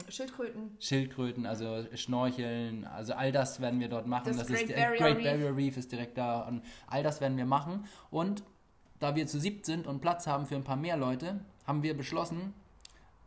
Schildkröten. 0.09 0.71
Schildkröten, 0.81 1.47
also 1.47 1.85
Schnorcheln, 1.95 2.85
also 2.87 3.13
all 3.13 3.31
das 3.31 3.61
werden 3.61 3.79
wir 3.79 3.89
dort 3.89 4.09
machen. 4.09 4.25
Das 4.27 4.39
ist 4.39 4.49
Great 4.49 4.69
der- 4.69 4.75
Barrier 4.77 4.99
Great 4.99 5.17
Reef. 5.17 5.25
Barrier 5.25 5.57
Reef 5.57 5.77
ist 5.77 5.93
direkt 5.93 6.19
da 6.19 6.30
und 6.39 6.63
all 6.87 7.03
das 7.03 7.21
werden 7.21 7.37
wir 7.37 7.47
machen. 7.47 7.85
Und 8.11 8.43
da 8.99 9.17
wir 9.17 9.27
zu 9.27 9.41
siebt 9.41 9.67
sind 9.67 9.87
und 9.87 10.01
Platz 10.01 10.27
haben 10.27 10.47
für 10.47 10.57
ein 10.57 10.65
paar 10.65 10.77
mehr 10.77 10.97
Leute, 10.97 11.41
haben 11.67 11.83
wir 11.83 11.97
beschlossen, 11.97 12.55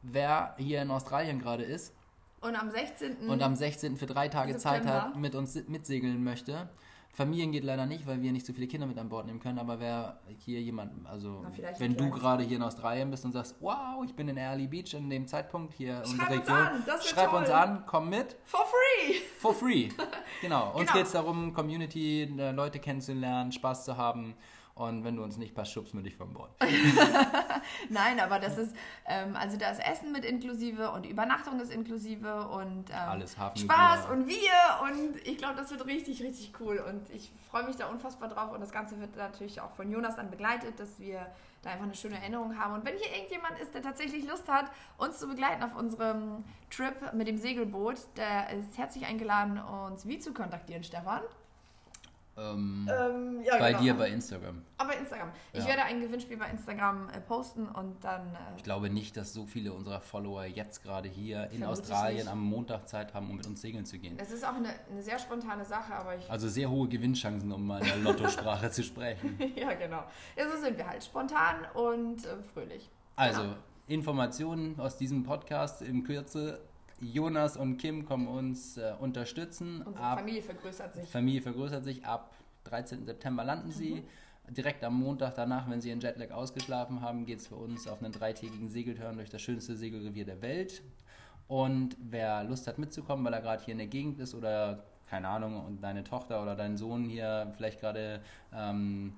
wer 0.01 0.55
hier 0.57 0.81
in 0.81 0.91
Australien 0.91 1.39
gerade 1.39 1.63
ist 1.63 1.93
Und 2.41 2.55
am 2.55 2.69
16. 2.69 3.29
und 3.29 3.41
am 3.41 3.55
16. 3.55 3.97
für 3.97 4.05
drei 4.05 4.27
Tage 4.27 4.57
Zeit 4.57 4.85
hat, 4.85 5.03
September. 5.03 5.19
mit 5.19 5.35
uns 5.35 5.55
mitsegeln 5.67 6.23
möchte. 6.23 6.69
Familien 7.15 7.51
geht 7.51 7.63
leider 7.63 7.85
nicht, 7.85 8.07
weil 8.07 8.23
wir 8.23 8.31
nicht 8.31 8.43
so 8.43 8.53
viele 8.53 8.65
Kinder 8.65 8.87
mit 8.87 8.97
an 8.97 9.07
Bord 9.07 9.27
nehmen 9.27 9.39
können, 9.39 9.59
aber 9.59 9.79
wer 9.79 10.17
hier 10.39 10.59
jemand, 10.59 10.91
also 11.07 11.43
Na, 11.43 11.51
wenn 11.77 11.95
du 11.95 12.09
gerade 12.09 12.43
hier 12.43 12.57
in 12.57 12.63
Australien 12.63 13.11
bist 13.11 13.23
und 13.23 13.33
sagst, 13.33 13.55
wow, 13.59 14.03
ich 14.03 14.15
bin 14.15 14.27
in 14.29 14.37
Early 14.37 14.65
Beach 14.65 14.95
in 14.95 15.11
dem 15.11 15.27
Zeitpunkt 15.27 15.73
hier 15.75 16.01
in 16.03 16.17
Schreib 16.17 16.29
der 16.29 16.37
uns 16.39 16.49
Region, 16.49 16.57
an, 16.57 16.83
schreib 17.05 17.33
uns 17.33 17.47
toll. 17.49 17.55
an, 17.55 17.83
komm 17.85 18.09
mit, 18.09 18.35
For 18.45 18.61
free! 18.65 19.13
for 19.37 19.53
free. 19.53 19.89
Genau, 20.41 20.71
uns 20.71 20.81
Genau. 20.87 20.93
geht 20.93 21.05
es 21.05 21.11
darum, 21.11 21.53
Community, 21.53 22.23
äh, 22.23 22.51
Leute 22.51 22.79
kennenzulernen, 22.79 23.51
Spaß 23.51 23.85
zu 23.85 23.95
haben 23.95 24.33
und 24.75 25.03
wenn 25.03 25.15
du 25.15 25.23
uns 25.23 25.37
nicht 25.37 25.53
passt, 25.53 25.71
schubst 25.71 25.93
wir 25.93 26.01
dich 26.01 26.15
von 26.15 26.33
Bord. 26.33 26.51
Nein, 27.89 28.19
aber 28.19 28.39
das 28.39 28.57
ist, 28.57 28.75
ähm, 29.05 29.35
also 29.35 29.55
da 29.55 29.69
ist 29.69 29.79
Essen 29.79 30.11
mit 30.11 30.25
inklusive 30.25 30.89
und 30.91 31.05
Übernachtung 31.05 31.59
ist 31.59 31.71
inklusive 31.71 32.47
und 32.47 32.89
ähm, 32.89 32.95
Alles. 32.95 33.35
Spaß 33.55 34.09
und 34.09 34.27
wir 34.27 34.51
und 34.83 35.27
ich 35.27 35.37
glaube, 35.37 35.55
das 35.57 35.69
wird 35.69 35.85
richtig, 35.85 36.23
richtig 36.23 36.53
cool 36.59 36.79
und 36.79 37.07
ich 37.11 37.31
freue 37.51 37.65
mich 37.65 37.75
da 37.75 37.87
unfassbar 37.87 38.29
drauf 38.29 38.51
und 38.51 38.61
das 38.61 38.71
Ganze 38.71 38.99
wird 38.99 39.15
natürlich 39.15 39.61
auch 39.61 39.71
von 39.71 39.91
Jonas 39.91 40.15
dann 40.15 40.31
begleitet, 40.31 40.79
dass 40.79 40.99
wir 40.99 41.27
da 41.61 41.69
einfach 41.69 41.85
eine 41.85 41.95
schöne 41.95 42.15
Erinnerung 42.15 42.57
haben 42.57 42.73
und 42.73 42.83
wenn 42.83 42.97
hier 42.97 43.13
irgendjemand 43.13 43.59
ist, 43.59 43.75
der 43.75 43.83
tatsächlich 43.83 44.27
Lust 44.27 44.49
hat, 44.49 44.65
uns 44.97 45.19
zu 45.19 45.27
begleiten 45.27 45.61
auf 45.61 45.75
unserem 45.75 46.43
Trip 46.71 47.13
mit 47.13 47.27
dem 47.27 47.37
Segelboot, 47.37 47.97
der 48.17 48.49
ist 48.49 48.75
herzlich 48.75 49.05
eingeladen, 49.05 49.59
uns 49.59 50.07
wie 50.07 50.17
zu 50.17 50.33
kontaktieren, 50.33 50.83
Stefan. 50.83 51.21
Ähm, 52.35 52.89
Ähm, 52.91 53.41
ja, 53.43 53.57
bei 53.59 53.69
genau. 53.73 53.83
dir 53.83 53.93
bei 53.93 54.09
Instagram. 54.09 54.63
Aber 54.77 54.97
Instagram. 54.97 55.31
Ich 55.51 55.59
Ja. 55.59 55.67
werde 55.67 55.83
ein 55.83 56.01
Gewinnspiel 56.01 56.37
bei 56.37 56.47
Instagram 56.49 57.09
äh, 57.09 57.21
posten 57.21 57.67
und 57.67 58.03
dann 58.03 58.33
äh, 58.33 58.37
Ich 58.57 58.63
glaube 58.63 58.89
nicht, 58.89 59.15
dass 59.17 59.33
so 59.33 59.45
viele 59.45 59.71
unserer 59.73 60.01
Follower 60.01 60.43
jetzt 60.45 60.81
gerade 60.81 61.07
hier 61.09 61.49
in 61.51 61.63
Australien 61.63 62.27
am 62.27 62.41
Montag 62.41 62.87
Zeit 62.89 63.13
haben, 63.13 63.29
um 63.29 63.37
mit 63.37 63.45
uns 63.45 63.61
segeln 63.61 63.85
zu 63.85 63.99
gehen. 63.99 64.17
Es 64.19 64.31
ist 64.31 64.43
auch 64.43 64.55
eine, 64.55 64.69
eine 64.91 65.03
sehr 65.03 65.19
spontane 65.19 65.63
Sache, 65.63 65.93
aber 65.93 66.15
ich. 66.17 66.29
Also 66.29 66.49
sehr 66.49 66.69
hohe 66.69 66.87
Gewinnchancen, 66.87 67.51
um 67.51 67.67
mal 67.67 67.79
in 67.81 67.85
der 67.87 67.97
Lottosprache 67.97 68.71
zu 68.71 68.81
sprechen. 68.83 69.37
ja, 69.55 69.73
genau. 69.73 70.03
Ja, 70.35 70.49
so 70.49 70.57
sind 70.61 70.75
wir 70.77 70.87
halt. 70.87 71.03
Spontan 71.03 71.57
und 71.75 72.25
äh, 72.25 72.41
fröhlich. 72.53 72.89
Also 73.15 73.41
Genau. 73.43 73.53
Informationen 73.87 74.79
aus 74.79 74.97
diesem 74.97 75.23
Podcast 75.23 75.81
in 75.81 76.03
Kürze. 76.03 76.59
Jonas 76.99 77.57
und 77.57 77.77
Kim 77.77 78.05
kommen 78.05 78.27
uns 78.27 78.77
äh, 78.77 78.93
unterstützen. 78.99 79.81
Unsere 79.81 80.05
Ab, 80.05 80.19
Familie 80.19 80.41
vergrößert 80.41 80.93
sich. 80.93 81.09
Familie 81.09 81.41
vergrößert 81.41 81.83
sich. 81.83 82.05
Ab 82.05 82.33
13. 82.65 83.05
September 83.05 83.43
landen 83.43 83.71
sie. 83.71 83.95
Mhm. 84.47 84.53
Direkt 84.53 84.83
am 84.83 84.99
Montag 84.99 85.35
danach, 85.35 85.69
wenn 85.69 85.79
sie 85.79 85.89
ihren 85.89 86.01
Jetlag 86.01 86.31
ausgeschlafen 86.31 87.01
haben, 87.01 87.25
geht 87.25 87.39
es 87.39 87.47
für 87.47 87.55
uns 87.55 87.87
auf 87.87 88.03
einen 88.03 88.11
dreitägigen 88.11 88.69
Segeltörn 88.69 89.15
durch 89.15 89.29
das 89.29 89.41
schönste 89.41 89.75
Segelrevier 89.75 90.25
der 90.25 90.41
Welt. 90.41 90.81
Und 91.47 91.95
wer 91.99 92.43
Lust 92.43 92.67
hat 92.67 92.77
mitzukommen, 92.77 93.23
weil 93.25 93.33
er 93.33 93.41
gerade 93.41 93.63
hier 93.63 93.73
in 93.73 93.77
der 93.77 93.87
Gegend 93.87 94.19
ist 94.19 94.35
oder 94.35 94.83
keine 95.13 95.27
Ahnung, 95.27 95.63
und 95.63 95.83
deine 95.83 96.03
Tochter 96.03 96.41
oder 96.41 96.55
dein 96.55 96.75
Sohn 96.75 97.03
hier 97.03 97.53
vielleicht 97.55 97.79
gerade 97.79 98.21
ähm, 98.51 99.15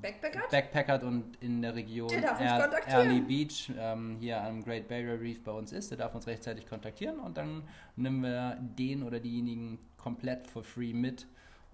Backpacker? 0.00 0.40
backpackert 0.50 1.02
und 1.04 1.36
in 1.42 1.60
der 1.62 1.74
Region 1.74 2.08
kontaktieren. 2.08 2.70
Early 2.86 3.20
Beach 3.20 3.70
ähm, 3.78 4.16
hier 4.18 4.42
am 4.42 4.62
Great 4.64 4.88
Barrier 4.88 5.20
Reef 5.20 5.42
bei 5.44 5.52
uns 5.52 5.72
ist, 5.72 5.90
der 5.90 5.98
darf 5.98 6.14
uns 6.14 6.26
rechtzeitig 6.26 6.66
kontaktieren 6.66 7.18
und 7.18 7.36
dann 7.36 7.62
nehmen 7.96 8.22
wir 8.22 8.56
den 8.60 9.02
oder 9.02 9.20
diejenigen 9.20 9.78
komplett 9.98 10.46
for 10.48 10.62
free 10.64 10.92
mit 10.94 11.26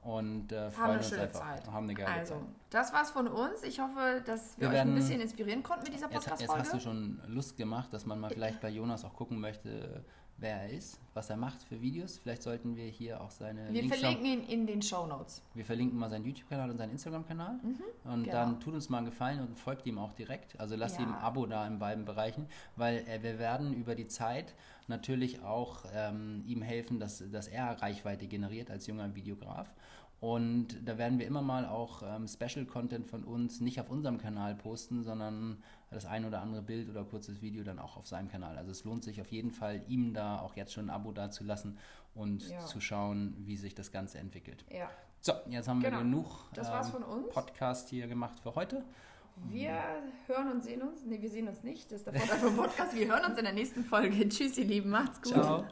und 0.03 0.51
äh, 0.51 0.71
freuen 0.71 0.91
eine 0.91 0.99
uns 0.99 1.09
schöne 1.11 1.23
einfach. 1.23 1.41
Zeit. 1.41 1.67
Haben 1.71 1.85
eine 1.85 1.95
geile 1.95 2.09
Also, 2.21 2.35
Zeit. 2.35 2.43
das 2.71 2.93
war's 2.93 3.11
von 3.11 3.29
uns. 3.29 3.63
Ich 3.65 3.79
hoffe, 3.81 4.23
dass 4.25 4.57
wir, 4.57 4.63
Wir 4.63 4.69
euch 4.69 4.75
werden- 4.75 4.93
ein 4.93 4.97
bisschen 4.97 5.21
inspirieren 5.21 5.63
konnten 5.63 5.85
mit 5.85 5.95
dieser 5.95 6.07
Jetzt, 6.07 6.15
jetzt 6.15 6.25
Podcast-Folge. 6.25 6.63
hast 6.63 6.75
du 6.75 6.81
schon 6.81 7.21
Lust 7.27 7.57
gemacht, 7.57 7.93
dass 7.93 8.07
man 8.07 8.19
mal 8.19 8.31
vielleicht 8.31 8.61
bei 8.61 8.71
Jonas 8.71 9.05
auch 9.05 9.15
gucken 9.15 9.39
möchte, 9.41 10.03
wer 10.41 10.63
er 10.63 10.71
ist, 10.71 10.99
was 11.15 11.31
er 11.31 11.37
macht 11.37 11.63
für 11.63 11.81
Videos. 11.81 12.19
Vielleicht 12.19 12.43
sollten 12.43 12.77
wir 12.77 12.87
hier 12.87 13.21
auch 13.21 13.31
seine 13.31 13.73
wir 13.73 13.83
Links 13.83 13.99
verlinken 13.99 14.27
ihn 14.27 14.45
in 14.45 14.67
den 14.67 14.83
Show 14.83 15.07
Notes. 15.07 15.43
Wir 15.55 15.65
verlinken 15.65 15.99
mal 15.99 16.11
seinen 16.11 16.25
YouTube-Kanal 16.25 16.71
und 16.71 16.79
seinen 16.79 16.91
Instagram-Kanal. 16.93 17.61
und 18.05 18.25
genau. 18.25 18.33
dann 18.33 18.61
tut 18.61 18.75
uns 18.75 18.89
mal 18.89 18.99
einen 18.99 19.07
Gefallen 19.07 19.41
und 19.41 19.59
folgt 19.59 19.87
ihm 19.87 19.99
auch 19.99 20.13
direkt. 20.13 20.59
Also 20.59 20.77
lasst 20.77 20.99
Ja. 20.99 21.05
ihm 21.05 21.13
ein 21.13 21.21
Abo 21.21 21.47
da 21.47 21.67
in 21.67 21.79
beiden 21.79 22.05
Bereichen, 22.05 22.47
weil 22.77 22.99
äh, 23.07 23.23
wir 23.23 23.39
werden 23.39 23.75
über 23.75 23.95
die 23.95 24.07
Zeit 24.09 24.55
natürlich 24.89 25.43
auch 25.43 25.85
ähm, 25.95 26.43
ihm 26.47 26.63
helfen, 26.63 26.99
dass, 26.99 27.23
dass 27.31 27.47
er 27.49 27.81
Reichweite 27.81 28.27
generiert 28.27 28.71
als 28.71 28.87
junger 28.87 29.15
Videograf. 29.15 29.73
Und 30.21 30.77
da 30.85 30.99
werden 30.99 31.19
wir 31.19 31.27
immer 31.27 31.41
mal 31.41 31.65
auch 31.65 32.03
ähm, 32.03 32.29
Special 32.29 32.67
Content 32.67 33.07
von 33.07 33.25
uns 33.25 33.61
nicht 33.63 33.81
auf 33.81 33.89
unserem 33.89 34.19
Kanal 34.19 34.55
posten, 34.55 35.03
sondern 35.03 35.63
das 35.91 36.07
ein 36.07 36.25
oder 36.25 36.41
andere 36.41 36.63
Bild 36.63 36.89
oder 36.89 37.05
kurzes 37.05 37.43
Video 37.43 37.65
dann 37.65 37.79
auch 37.79 37.97
auf 37.97 38.07
seinem 38.07 38.29
Kanal. 38.29 38.57
Also 38.57 38.71
es 38.71 38.85
lohnt 38.85 39.05
sich 39.05 39.21
auf 39.21 39.31
jeden 39.33 39.51
Fall, 39.51 39.83
ihm 39.89 40.15
da 40.15 40.39
auch 40.39 40.57
jetzt 40.57 40.73
schon 40.73 40.87
ein 40.87 40.91
Abo 40.91 41.13
dazulassen 41.13 41.79
und 42.15 42.49
ja. 42.49 42.61
zu 42.61 42.81
schauen, 42.81 43.35
wie 43.39 43.57
sich 43.57 43.75
das 43.75 43.91
Ganze 43.91 44.19
entwickelt. 44.19 44.65
Ja. 44.71 44.89
So, 45.21 45.33
jetzt 45.49 45.69
haben 45.69 45.81
genau. 45.81 45.99
wir 45.99 46.05
genug 46.05 46.49
ähm. 46.57 47.29
Podcast 47.31 47.89
hier 47.91 48.07
gemacht 48.07 48.41
für 48.41 48.55
heute. 48.55 48.85
Wir 49.49 49.81
hören 50.27 50.53
und 50.53 50.63
sehen 50.63 50.83
uns. 50.83 51.05
Ne, 51.05 51.21
wir 51.21 51.31
sehen 51.31 51.49
uns 51.49 51.63
nicht. 51.63 51.91
Das 51.91 52.01
ist 52.01 52.07
der 52.07 52.15
Vorteil 52.15 52.39
vom 52.39 52.57
Podcast. 52.57 52.95
Wir 52.95 53.09
hören 53.09 53.25
uns 53.25 53.39
in 53.39 53.45
der 53.45 53.55
nächsten 53.55 53.85
Folge. 53.85 54.29
Tschüss, 54.29 54.59
ihr 54.59 54.67
Lieben. 54.67 54.91
Macht's 54.91 55.21
gut. 55.23 55.33
Ciao. 55.33 55.65